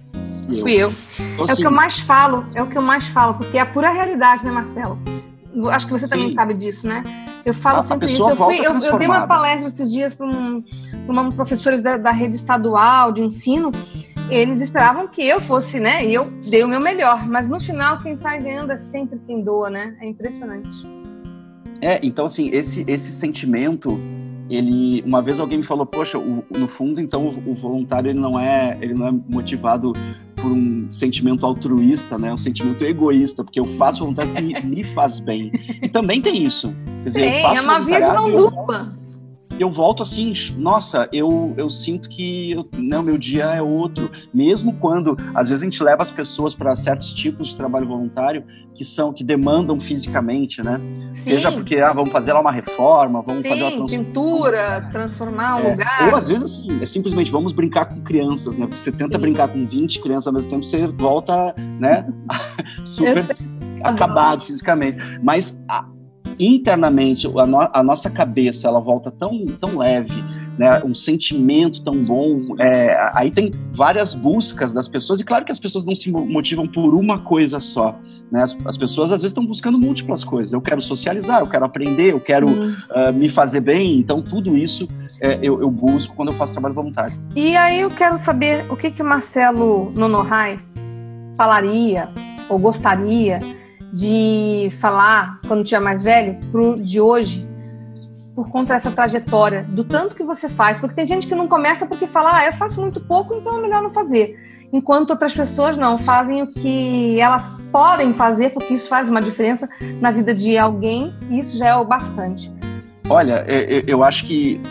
Fui 0.62 0.74
eu. 0.74 0.92
Então, 1.34 1.46
é 1.48 1.54
o 1.54 1.56
que 1.56 1.66
eu 1.66 1.72
mais 1.72 2.00
falo, 2.00 2.46
é 2.56 2.64
o 2.64 2.68
que 2.68 2.78
eu 2.78 2.82
mais 2.82 3.08
falo, 3.08 3.36
porque 3.36 3.58
é 3.58 3.62
a 3.62 3.66
pura 3.66 3.90
realidade, 3.90 4.46
né, 4.46 4.52
Marcelo? 4.52 4.98
Acho 5.72 5.88
que 5.88 5.92
você 5.92 6.06
sim. 6.06 6.12
também 6.12 6.32
sabe 6.32 6.54
disso, 6.54 6.88
né? 6.88 7.04
Eu 7.44 7.54
falo 7.54 7.80
a, 7.80 7.84
sempre 7.84 8.08
a 8.08 8.12
isso. 8.12 8.30
Eu, 8.30 8.36
fui, 8.36 8.60
eu, 8.60 8.80
eu, 8.80 8.98
dei 8.98 9.08
uma 9.08 9.26
palestra 9.26 9.68
esses 9.68 9.92
dias 9.92 10.14
para 10.14 10.28
um, 10.28 10.64
uma 11.08 11.32
professores 11.32 11.82
da, 11.82 11.98
da, 11.98 12.12
rede 12.12 12.36
estadual 12.36 13.12
de 13.12 13.22
ensino. 13.22 13.72
Eles 14.30 14.62
esperavam 14.62 15.08
que 15.08 15.24
eu 15.26 15.40
fosse, 15.40 15.80
né? 15.80 16.06
E 16.06 16.14
eu 16.14 16.30
dei 16.50 16.64
o 16.64 16.68
meu 16.68 16.80
melhor. 16.80 17.26
Mas 17.26 17.48
no 17.48 17.60
final, 17.60 18.00
quem 18.00 18.16
sai 18.16 18.42
ganhando 18.42 18.72
é 18.72 18.76
sempre 18.76 19.20
quem 19.26 19.42
doa, 19.42 19.70
né? 19.70 19.96
É 20.02 20.08
impressionante. 20.08 20.86
É, 21.82 22.00
então 22.04 22.26
assim, 22.26 22.50
esse, 22.50 22.84
esse 22.88 23.12
sentimento 23.12 23.98
ele 24.50 25.04
uma 25.06 25.22
vez 25.22 25.40
alguém 25.40 25.60
me 25.60 25.66
falou 25.66 25.86
poxa 25.86 26.18
o, 26.18 26.44
no 26.58 26.68
fundo 26.68 27.02
então 27.02 27.28
o, 27.28 27.52
o, 27.52 27.56
voluntário 27.56 28.10
ele 28.10 28.20
não 28.20 28.40
é 28.40 28.78
ele 28.80 28.94
não 28.94 29.08
é 29.08 29.12
motivado 29.12 29.92
por 30.38 30.52
um 30.52 30.88
sentimento 30.92 31.46
altruísta 31.46 32.18
né? 32.18 32.34
Um 32.34 32.38
sentimento 32.38 32.84
egoísta 32.84 33.44
porque 33.44 33.60
eu 33.60 33.66
faço 33.78 34.00
voluntário 34.00 34.34
que 34.34 34.42
me, 34.42 34.54
me 34.64 34.84
faz 34.84 35.20
bem. 35.20 35.52
E 35.82 35.90
também 35.90 36.22
tem 36.22 36.44
isso. 36.44 36.74
Quer 37.04 37.10
dizer, 37.10 37.20
tem, 37.20 37.58
é 37.58 37.62
uma 37.62 37.80
via 37.80 38.02
de 38.02 38.12
mão 38.12 38.32
dupla 38.32 38.98
eu 39.60 39.72
volto 39.72 40.02
assim, 40.02 40.34
nossa, 40.56 41.08
eu, 41.12 41.54
eu 41.58 41.70
sinto 41.70 42.10
que 42.10 42.52
eu, 42.52 42.68
né, 42.78 42.98
o 42.98 43.04
meu 43.04 43.18
dia 43.18 43.46
é 43.46 43.62
outro. 43.62 44.10
Mesmo 44.34 44.74
quando, 44.74 45.18
às 45.34 45.50
vezes, 45.50 45.64
a 45.64 45.66
gente 45.66 45.84
leva 45.84 46.04
as 46.04 46.12
pessoas 46.12 46.54
para 46.54 46.76
certos 46.76 47.14
tipos 47.14 47.50
de 47.50 47.56
trabalho 47.56 47.88
voluntário 47.88 48.44
que 48.78 48.86
são 48.86 49.12
que 49.12 49.24
demandam 49.24 49.80
fisicamente, 49.80 50.62
né? 50.62 50.80
Sim. 51.12 51.32
Seja 51.32 51.52
porque 51.52 51.78
ah, 51.78 51.92
vamos 51.92 52.12
fazer 52.12 52.32
lá 52.32 52.40
uma 52.40 52.52
reforma, 52.52 53.24
vamos 53.26 53.42
Sim, 53.42 53.50
fazer 53.50 53.64
uma 53.64 53.72
trans... 53.72 53.92
pintura, 53.92 54.88
transformar 54.92 55.56
um 55.56 55.60
é. 55.60 55.72
lugar. 55.72 56.10
Ou 56.10 56.16
às 56.16 56.28
vezes 56.28 56.44
assim, 56.44 56.68
é 56.80 56.86
simplesmente 56.86 57.32
vamos 57.32 57.54
brincar 57.54 57.86
com 57.86 58.00
crianças, 58.02 58.56
né? 58.56 58.68
Você 58.70 58.92
tenta 58.92 59.18
Sim. 59.18 59.22
brincar 59.22 59.48
com 59.48 59.66
20 59.66 60.00
crianças 60.00 60.28
ao 60.28 60.34
mesmo 60.34 60.52
tempo, 60.52 60.64
você 60.64 60.86
volta, 60.86 61.56
né? 61.80 62.08
super 62.86 63.26
acabado 63.84 64.46
fisicamente. 64.46 65.00
Mas 65.24 65.58
a, 65.68 65.86
internamente 66.40 67.28
a, 67.28 67.46
no, 67.46 67.60
a, 67.62 67.84
nossa 67.84 68.10
cabeça 68.10 68.68
ela 68.68 68.80
volta 68.80 69.12
tão, 69.12 69.46
tão 69.60 69.78
leve, 69.78 70.24
né, 70.58 70.82
um 70.84 70.96
sentimento 70.96 71.84
tão 71.84 72.04
bom. 72.04 72.56
É, 72.60 73.12
aí 73.14 73.32
tem 73.32 73.52
várias 73.74 74.14
buscas 74.14 74.74
das 74.74 74.88
pessoas, 74.88 75.20
e 75.20 75.24
claro 75.24 75.46
que 75.46 75.52
as 75.52 75.60
pessoas 75.60 75.86
não 75.86 75.96
se 75.96 76.12
motivam 76.12 76.68
por 76.68 76.94
uma 76.94 77.20
coisa 77.20 77.60
só. 77.60 77.98
Né? 78.32 78.44
As, 78.44 78.58
as 78.66 78.78
pessoas 78.78 79.12
às 79.12 79.22
vezes 79.22 79.32
estão 79.32 79.46
buscando 79.46 79.80
múltiplas 79.80 80.24
coisas. 80.24 80.54
Eu 80.54 80.62
quero 80.62 80.82
socializar, 80.82 81.40
eu 81.40 81.48
quero 81.48 81.66
aprender, 81.66 82.12
eu 82.12 82.20
quero 82.20 82.48
uhum. 82.48 82.76
uh, 82.90 83.14
me 83.14 83.30
fazer 83.30 83.62
bem. 83.62 84.00
Então, 84.00 84.22
tudo 84.22 84.58
isso 84.58 84.88
é, 85.22 85.40
eu, 85.42 85.62
eu, 85.62 85.70
busco 85.70 86.16
quando 86.16 86.30
eu 86.32 86.36
faço 86.36 86.54
trabalho 86.54 86.76
voluntário. 86.76 87.18
E 87.36 87.56
aí 87.56 87.80
eu 87.80 87.90
quero 87.90 88.20
saber 88.20 88.66
o 88.70 88.76
que, 88.76 88.92
que 88.92 89.02
o 89.02 89.06
Marcelo 89.06 89.92
Nonohai 89.96 90.60
falaria 91.38 92.10
ou 92.50 92.58
gostaria 92.58 93.40
de 93.94 94.70
falar 94.80 95.40
quando 95.48 95.64
tinha 95.64 95.80
mais 95.80 96.04
velho 96.04 96.38
pro 96.52 96.76
de 96.82 97.00
hoje 97.00 97.48
por 98.38 98.50
conta 98.50 98.76
dessa 98.76 98.92
trajetória, 98.92 99.64
do 99.64 99.84
tanto 99.84 100.14
que 100.14 100.22
você 100.22 100.48
faz, 100.48 100.80
porque 100.80 100.94
tem 100.94 101.08
gente 101.08 101.26
que 101.26 101.34
não 101.34 101.48
começa 101.48 101.88
porque 101.88 102.06
fala, 102.06 102.38
ah, 102.38 102.46
eu 102.46 102.54
faço 102.54 102.80
muito 102.80 103.00
pouco, 103.00 103.34
então 103.34 103.58
é 103.58 103.62
melhor 103.64 103.82
não 103.82 103.90
fazer. 103.90 104.38
Enquanto 104.72 105.10
outras 105.10 105.34
pessoas 105.34 105.76
não 105.76 105.98
fazem 105.98 106.44
o 106.44 106.48
que 106.48 107.20
elas 107.20 107.48
podem 107.72 108.14
fazer, 108.14 108.52
porque 108.52 108.76
isso 108.76 108.88
faz 108.90 109.10
uma 109.10 109.24
diferença 109.24 109.68
na 110.00 110.12
vida 110.12 110.36
de 110.36 110.56
alguém, 110.56 111.16
e 111.32 111.40
isso 111.40 111.58
já 111.58 111.70
é 111.70 111.76
o 111.76 111.84
bastante. 111.84 112.52
Olha, 113.10 113.44
eu, 113.88 114.04
acho 114.04 114.28
que 114.28 114.62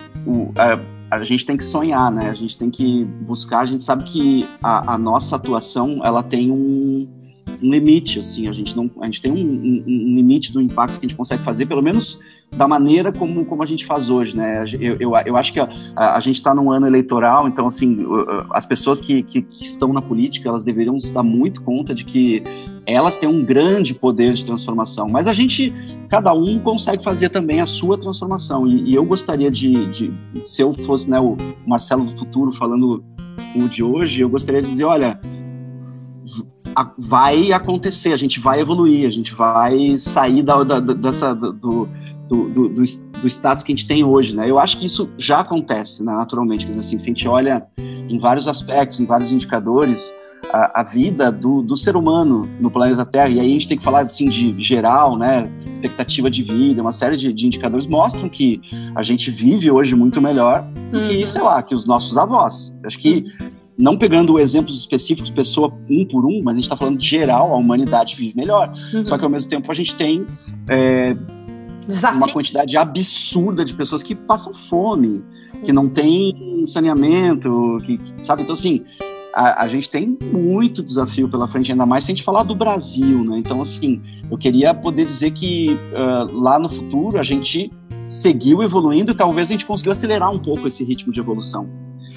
a, 1.11 1.25
gente 1.25 1.45
tem 1.45 1.57
que 1.57 1.65
sonhar, 1.65 2.13
né? 2.13 2.31
A 2.31 2.35
gente 2.35 2.57
tem 2.57 2.71
que 2.71 3.05
buscar. 3.05 3.61
A 3.61 3.65
gente 3.65 3.83
sabe 3.83 4.05
que 4.05 4.49
a, 4.63 4.95
a 4.95 4.99
nossa 4.99 5.35
atuação 5.35 6.03
ela 6.05 6.23
tem 6.23 6.53
um, 6.53 7.09
um 7.63 7.71
limite, 7.71 8.21
assim, 8.21 8.49
a 8.49 8.53
gente 8.53 8.77
não, 8.77 8.91
a 9.01 9.07
gente 9.07 9.21
tem 9.21 9.33
um, 9.33 9.37
um, 9.37 9.85
um, 9.87 10.17
limite 10.17 10.53
do 10.53 10.61
impacto 10.61 10.99
que 10.99 11.07
a 11.07 11.09
gente 11.09 11.17
consegue 11.17 11.43
fazer, 11.43 11.67
pelo 11.67 11.83
menos 11.83 12.19
da 12.55 12.69
maneira 12.69 13.13
como, 13.13 13.45
como 13.45 13.63
a 13.63 13.67
gente 13.67 13.85
faz 13.85 14.09
hoje, 14.09 14.37
né? 14.37 14.65
Eu, 14.81 14.97
eu, 15.01 15.13
eu 15.27 15.37
acho 15.37 15.53
que 15.53 15.61
a, 15.61 15.69
a, 15.97 16.21
gente 16.21 16.37
está 16.37 16.55
num 16.55 16.71
ano 16.71 16.87
eleitoral, 16.87 17.49
então, 17.49 17.67
assim, 17.67 17.99
as 18.51 18.65
pessoas 18.65 19.01
que, 19.01 19.23
que, 19.23 19.43
que, 19.43 19.65
estão 19.65 19.93
na 19.93 20.01
política, 20.01 20.49
elas 20.49 20.63
deveriam 20.63 21.01
se 21.01 21.13
dar 21.13 21.23
muito 21.23 21.61
conta 21.63 21.95
de 21.95 22.05
que 22.05 22.43
elas 22.87 23.19
têm 23.19 23.29
um 23.29 23.45
grande 23.45 23.95
poder 23.95 24.33
de 24.33 24.45
transformação, 24.45 25.09
mas 25.09 25.27
a 25.27 25.33
gente, 25.33 25.73
cada 26.09 26.33
um 26.33 26.59
consegue 26.61 27.03
fazer 27.03 27.31
também 27.31 27.61
a 27.61 27.67
sua 27.67 27.99
transformação, 27.99 28.67
e, 28.67 28.91
e 28.91 28.95
eu 28.95 29.05
gostaria 29.05 29.51
de, 29.51 29.73
de, 29.87 30.13
se 30.45 30.63
eu 30.63 30.73
fosse 30.73 31.11
né, 31.11 31.19
o 31.19 31.37
Marcelo 31.67 32.05
do 32.05 32.17
futuro 32.17 32.53
falando 32.53 33.05
o 33.55 33.69
de 33.69 33.83
hoje, 33.83 34.21
eu 34.21 34.29
gostaria 34.29 34.63
de 34.63 34.69
dizer, 34.69 34.85
olha, 34.85 35.19
vai 36.99 37.53
acontecer, 37.53 38.13
a 38.13 38.17
gente 38.17 38.41
vai 38.41 38.61
evoluir, 38.61 39.07
a 39.07 39.11
gente 39.11 39.35
vai 39.35 39.97
sair 39.99 40.43
da, 40.43 40.63
da 40.63 40.81
dessa, 40.81 41.35
do, 41.35 41.53
do, 42.29 42.49
do, 42.49 42.69
do, 42.69 43.29
status 43.29 43.63
que 43.63 43.73
a 43.73 43.75
gente 43.75 43.87
tem 43.87 44.05
hoje, 44.05 44.35
né? 44.35 44.51
Eu 44.51 44.59
acho 44.59 44.79
que 44.79 44.87
isso 44.87 45.09
já 45.17 45.41
acontece, 45.41 46.03
né, 46.03 46.13
naturalmente. 46.13 46.67
Quer 46.67 46.73
dizer, 46.73 46.81
assim, 46.81 46.99
se 46.99 47.05
a 47.05 47.09
gente 47.09 47.29
olha 47.29 47.67
em 47.79 48.19
vários 48.19 48.49
aspectos, 48.49 49.01
em 49.01 49.07
vários 49.07 49.33
indicadores, 49.33 50.13
a, 50.53 50.81
a 50.81 50.83
vida 50.83 51.31
do, 51.31 51.63
do, 51.63 51.77
ser 51.77 51.97
humano 51.97 52.49
no 52.61 52.71
planeta 52.71 53.05
Terra, 53.05 53.29
e 53.29 53.41
aí 53.41 53.47
a 53.47 53.53
gente 53.53 53.69
tem 53.69 53.79
que 53.79 53.85
falar 53.85 54.01
assim 54.01 54.29
de 54.29 54.55
geral, 54.63 55.17
né? 55.17 55.45
Expectativa 55.67 56.31
de 56.31 56.43
vida, 56.43 56.83
uma 56.83 56.93
série 56.93 57.17
de, 57.17 57.33
de 57.33 57.47
indicadores 57.47 57.87
mostram 57.87 58.29
que 58.29 58.61
a 58.95 59.03
gente 59.03 59.31
vive 59.31 59.71
hoje 59.71 59.95
muito 59.95 60.21
melhor 60.21 60.65
do 60.91 61.09
que, 61.09 61.21
uhum. 61.21 61.27
sei 61.27 61.43
lá, 61.43 61.63
que 61.63 61.75
os 61.75 61.87
nossos 61.87 62.17
avós. 62.17 62.75
Acho 62.85 62.99
que 62.99 63.25
não 63.79 63.97
pegando 63.97 64.39
exemplos 64.39 64.79
específicos, 64.79 65.31
pessoa 65.31 65.73
um 65.89 66.05
por 66.05 66.25
um, 66.25 66.43
mas 66.43 66.53
a 66.53 66.57
gente 66.57 66.65
está 66.65 66.77
falando 66.77 67.03
geral, 67.03 67.53
a 67.53 67.57
humanidade 67.57 68.17
vive 68.17 68.35
melhor. 68.35 68.73
Uhum. 68.93 69.05
Só 69.05 69.19
que 69.19 69.25
ao 69.25 69.31
mesmo 69.31 69.51
tempo 69.51 69.71
a 69.71 69.75
gente 69.75 69.95
tem 69.95 70.27
é, 70.69 71.15
uma 72.15 72.29
quantidade 72.29 72.77
absurda 72.77 73.65
de 73.65 73.75
pessoas 73.75 74.03
que 74.03 74.15
passam 74.15 74.55
fome, 74.55 75.23
Sim. 75.51 75.63
que 75.63 75.73
não 75.73 75.89
tem 75.89 76.65
saneamento, 76.67 77.79
que, 77.85 78.01
sabe? 78.23 78.43
Então, 78.43 78.55
assim, 78.55 78.83
a, 79.35 79.65
a, 79.65 79.69
gente 79.69 79.91
tem 79.91 80.17
muito 80.33 80.83
desafio 80.83 81.29
pela 81.29 81.47
frente, 81.47 81.71
ainda 81.71 81.85
mais 81.85 82.05
se 82.05 82.11
a 82.11 82.15
gente 82.15 82.25
falar 82.25 82.43
do 82.43 82.55
Brasil, 82.55 83.25
né? 83.25 83.39
Então, 83.39 83.61
assim, 83.61 84.01
eu 84.31 84.39
queria 84.39 84.73
poder 84.73 85.05
dizer 85.05 85.33
que 85.33 85.77
uh, 85.93 86.41
lá 86.41 86.59
no 86.59 86.71
futuro 86.71 87.19
a 87.19 87.23
gente 87.23 87.71
seguiu 88.09 88.63
evoluindo 88.63 89.13
e 89.13 89.15
talvez 89.15 89.49
a 89.49 89.53
gente 89.53 89.67
conseguiu 89.67 89.93
acelerar 89.93 90.31
um 90.31 90.39
pouco 90.39 90.67
esse 90.67 90.83
ritmo 90.83 91.13
de 91.13 91.21
evolução. 91.21 91.69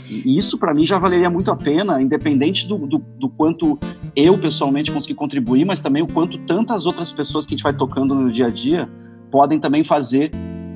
E 0.10 0.38
isso, 0.38 0.58
para 0.58 0.74
mim, 0.74 0.86
já 0.86 0.98
valeria 0.98 1.30
muito 1.30 1.52
a 1.52 1.56
pena, 1.56 2.02
independente 2.02 2.68
do, 2.68 2.78
do, 2.78 2.98
do, 2.98 3.30
quanto 3.30 3.78
eu 4.16 4.38
pessoalmente 4.38 4.92
consegui 4.92 5.14
contribuir, 5.14 5.66
mas 5.66 5.80
também 5.80 6.02
o 6.02 6.08
quanto 6.08 6.38
tantas 6.40 6.86
outras 6.86 7.12
pessoas 7.12 7.46
que 7.46 7.54
a 7.54 7.56
gente 7.58 7.64
vai 7.64 7.74
tocando 7.74 8.16
no 8.16 8.30
dia 8.30 8.48
a 8.48 8.50
dia 8.50 8.90
podem 9.32 9.60
também 9.60 9.84
fazer, 9.84 10.32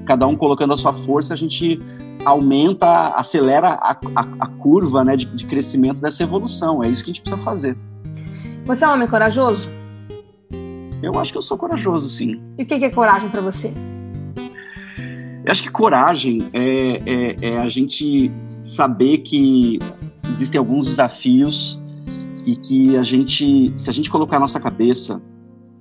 cada 0.05 0.27
um 0.27 0.35
colocando 0.35 0.73
a 0.73 0.77
sua 0.77 0.93
força, 0.93 1.33
a 1.33 1.37
gente 1.37 1.79
aumenta, 2.23 3.09
acelera 3.09 3.69
a, 3.69 3.91
a, 4.15 4.27
a 4.39 4.47
curva 4.47 5.03
né, 5.03 5.15
de, 5.15 5.25
de 5.25 5.45
crescimento 5.45 5.99
dessa 5.99 6.21
evolução. 6.21 6.83
É 6.83 6.87
isso 6.87 7.03
que 7.03 7.09
a 7.09 7.13
gente 7.13 7.21
precisa 7.21 7.43
fazer. 7.43 7.75
Você 8.65 8.85
é 8.85 8.87
um 8.87 8.93
homem 8.93 9.07
corajoso? 9.07 9.67
Eu 11.01 11.19
acho 11.19 11.31
que 11.31 11.37
eu 11.37 11.41
sou 11.41 11.57
corajoso, 11.57 12.09
sim. 12.09 12.41
E 12.57 12.63
o 12.63 12.65
que 12.65 12.75
é 12.75 12.89
coragem 12.89 13.29
para 13.29 13.41
você? 13.41 13.73
Eu 15.45 15.51
acho 15.51 15.61
que 15.61 15.69
coragem 15.69 16.39
é, 16.53 16.99
é, 17.05 17.37
é, 17.41 17.57
a 17.57 17.69
gente 17.69 18.31
saber 18.63 19.19
que 19.19 19.77
existem 20.29 20.57
alguns 20.57 20.87
desafios 20.87 21.79
e 22.45 22.55
que 22.55 22.97
a 22.97 23.03
gente, 23.03 23.73
se 23.75 23.89
a 23.89 23.93
gente 23.93 24.09
colocar 24.09 24.37
a 24.37 24.39
nossa 24.39 24.59
cabeça, 24.59 25.21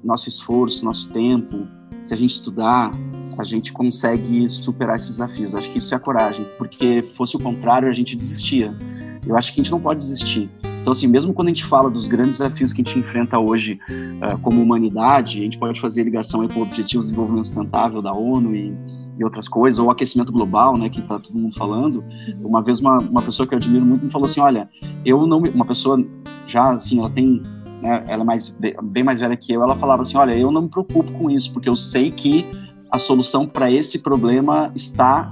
nosso 0.03 0.29
esforço, 0.29 0.85
nosso 0.85 1.09
tempo, 1.11 1.67
se 2.03 2.13
a 2.13 2.17
gente 2.17 2.31
estudar, 2.31 2.91
a 3.39 3.45
gente 3.45 3.73
consegue 3.73 4.49
superar 4.49 4.97
esses 4.97 5.11
desafios. 5.11 5.53
Eu 5.53 5.59
acho 5.59 5.71
que 5.71 5.79
isso 5.79 5.95
é 5.95 5.97
a 5.97 6.01
coragem, 6.01 6.45
porque 6.59 7.09
fosse 7.17 7.37
o 7.37 7.39
contrário, 7.39 7.89
a 7.89 7.93
gente 7.93 8.17
desistia. 8.17 8.77
Eu 9.25 9.37
acho 9.37 9.55
que 9.55 9.61
a 9.61 9.63
gente 9.63 9.71
não 9.71 9.81
pode 9.81 10.01
desistir. 10.01 10.51
Então, 10.81 10.91
assim, 10.91 11.07
mesmo 11.07 11.33
quando 11.33 11.47
a 11.47 11.51
gente 11.51 11.65
fala 11.65 11.89
dos 11.89 12.09
grandes 12.09 12.39
desafios 12.39 12.73
que 12.73 12.83
a 12.83 12.85
gente 12.85 12.99
enfrenta 12.99 13.39
hoje 13.39 13.79
uh, 13.89 14.37
como 14.39 14.61
humanidade, 14.61 15.39
a 15.39 15.43
gente 15.43 15.57
pode 15.57 15.81
fazer 15.81 16.03
ligação 16.03 16.47
com 16.49 16.61
Objetivos 16.61 17.07
de 17.07 17.13
Desenvolvimento 17.13 17.47
Sustentável 17.47 18.03
da 18.03 18.13
ONU 18.13 18.57
e 18.57 18.75
e 19.19 19.25
outras 19.25 19.49
coisas, 19.49 19.79
ou 19.79 19.91
aquecimento 19.91 20.33
global, 20.33 20.77
né, 20.77 20.89
que 20.89 21.01
está 21.01 21.19
todo 21.19 21.37
mundo 21.37 21.55
falando. 21.57 22.05
Uma 22.43 22.63
vez 22.63 22.81
uma, 22.81 22.99
uma 22.99 23.23
pessoa 23.23 23.47
que 23.47 23.55
eu 23.55 23.59
admiro 23.59 23.85
muito 23.85 24.05
me 24.05 24.11
falou 24.11 24.27
assim, 24.27 24.41
olha, 24.41 24.69
eu 25.05 25.27
não, 25.27 25.39
uma 25.39 25.65
pessoa 25.65 26.03
já 26.47 26.73
assim, 26.73 26.99
ela 26.99 27.11
tem, 27.11 27.43
né, 27.83 28.05
ela 28.09 28.23
é 28.23 28.25
mais 28.25 28.49
bem 28.83 29.05
mais 29.05 29.21
velha 29.21 29.37
que 29.37 29.53
eu, 29.53 29.63
ela 29.63 29.77
falava 29.77 30.03
assim, 30.03 30.17
olha, 30.17 30.37
eu 30.37 30.51
não 30.51 30.63
me 30.63 30.69
preocupo 30.69 31.13
com 31.13 31.31
isso, 31.31 31.53
porque 31.53 31.69
eu 31.69 31.77
sei 31.77 32.11
que 32.11 32.47
a 32.91 32.99
solução 32.99 33.47
para 33.47 33.71
esse 33.71 33.99
problema 33.99 34.71
está 34.75 35.31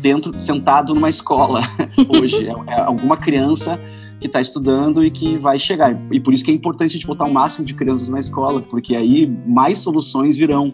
dentro, 0.00 0.38
sentado 0.40 0.92
numa 0.94 1.08
escola 1.08 1.62
hoje, 2.08 2.48
é, 2.48 2.54
é 2.72 2.80
alguma 2.80 3.16
criança 3.16 3.78
que 4.22 4.28
está 4.28 4.40
estudando 4.40 5.04
e 5.04 5.10
que 5.10 5.36
vai 5.36 5.58
chegar. 5.58 5.96
E 6.10 6.20
por 6.20 6.32
isso 6.32 6.44
que 6.44 6.50
é 6.50 6.54
importante 6.54 6.92
a 6.92 6.94
gente 6.94 7.06
botar 7.06 7.24
o 7.24 7.32
máximo 7.32 7.66
de 7.66 7.74
crianças 7.74 8.08
na 8.08 8.20
escola, 8.20 8.62
porque 8.62 8.94
aí 8.94 9.26
mais 9.46 9.80
soluções 9.80 10.36
virão. 10.36 10.72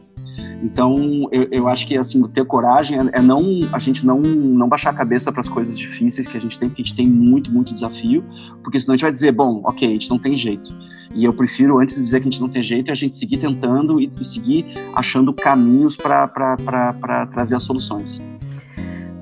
Então, 0.62 1.28
eu, 1.30 1.48
eu 1.50 1.68
acho 1.68 1.86
que 1.86 1.96
assim, 1.96 2.20
ter 2.28 2.44
coragem 2.44 2.98
é, 2.98 3.18
é, 3.18 3.22
não 3.22 3.60
a 3.72 3.78
gente 3.78 4.04
não, 4.04 4.20
não 4.20 4.68
baixar 4.68 4.90
a 4.90 4.92
cabeça 4.92 5.30
para 5.30 5.40
as 5.40 5.48
coisas 5.48 5.78
difíceis 5.78 6.26
que 6.26 6.36
a 6.36 6.40
gente 6.40 6.58
tem, 6.58 6.68
porque 6.68 6.82
a 6.82 6.84
gente 6.84 6.96
tem 6.96 7.06
muito, 7.06 7.50
muito 7.50 7.72
desafio, 7.72 8.24
porque 8.62 8.78
senão 8.78 8.94
a 8.94 8.96
gente 8.96 9.02
vai 9.02 9.12
dizer, 9.12 9.32
bom, 9.32 9.62
ok, 9.64 9.88
a 9.88 9.92
gente 9.92 10.10
não 10.10 10.18
tem 10.18 10.36
jeito. 10.36 10.72
E 11.14 11.24
eu 11.24 11.32
prefiro, 11.32 11.78
antes 11.78 11.94
de 11.94 12.02
dizer 12.02 12.20
que 12.20 12.28
a 12.28 12.30
gente 12.30 12.40
não 12.40 12.48
tem 12.48 12.62
jeito, 12.62 12.88
é 12.88 12.92
a 12.92 12.96
gente 12.96 13.16
seguir 13.16 13.38
tentando 13.38 14.00
e, 14.00 14.12
e 14.20 14.24
seguir 14.24 14.66
achando 14.94 15.32
caminhos 15.32 15.96
para 15.96 17.26
trazer 17.32 17.54
as 17.54 17.62
soluções. 17.62 18.18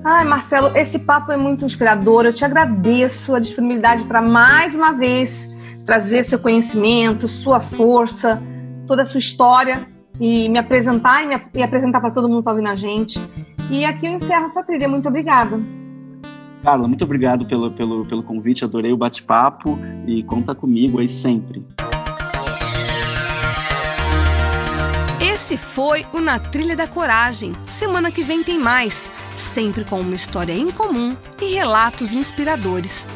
Ai, 0.03 0.25
Marcelo, 0.25 0.75
esse 0.75 0.99
papo 0.99 1.31
é 1.31 1.37
muito 1.37 1.65
inspirador. 1.65 2.25
Eu 2.25 2.33
te 2.33 2.45
agradeço 2.45 3.35
a 3.35 3.39
disponibilidade 3.39 4.03
para 4.05 4.21
mais 4.21 4.75
uma 4.75 4.91
vez 4.91 5.55
trazer 5.85 6.23
seu 6.23 6.39
conhecimento, 6.39 7.27
sua 7.27 7.59
força, 7.59 8.41
toda 8.85 9.01
a 9.01 9.05
sua 9.05 9.19
história 9.19 9.87
e 10.19 10.49
me 10.49 10.57
apresentar 10.59 11.23
e, 11.23 11.27
me, 11.27 11.41
e 11.53 11.63
apresentar 11.63 11.99
para 11.99 12.11
todo 12.11 12.27
mundo 12.27 12.37
que 12.37 12.41
está 12.41 12.51
ouvindo 12.51 12.69
a 12.69 12.75
gente. 12.75 13.19
E 13.69 13.85
aqui 13.85 14.05
eu 14.05 14.11
encerro 14.11 14.45
essa 14.45 14.63
trilha. 14.63 14.87
Muito 14.87 15.07
obrigada. 15.07 15.59
Carla, 16.63 16.87
muito 16.87 17.03
obrigado 17.03 17.45
pelo, 17.45 17.71
pelo, 17.71 18.05
pelo 18.05 18.23
convite, 18.23 18.65
adorei 18.65 18.91
o 18.91 18.97
bate-papo 18.97 19.77
e 20.05 20.23
conta 20.23 20.53
comigo 20.53 20.99
aí 20.99 21.07
sempre. 21.07 21.65
Esse 25.21 25.55
foi 25.55 26.05
o 26.13 26.19
Na 26.19 26.39
Trilha 26.39 26.75
da 26.75 26.87
Coragem. 26.87 27.53
Semana 27.69 28.11
que 28.11 28.21
vem 28.21 28.43
tem 28.43 28.59
mais, 28.59 29.09
sempre 29.33 29.85
com 29.85 30.01
uma 30.01 30.15
história 30.15 30.51
em 30.51 30.69
comum 30.71 31.15
e 31.41 31.53
relatos 31.53 32.13
inspiradores. 32.13 33.07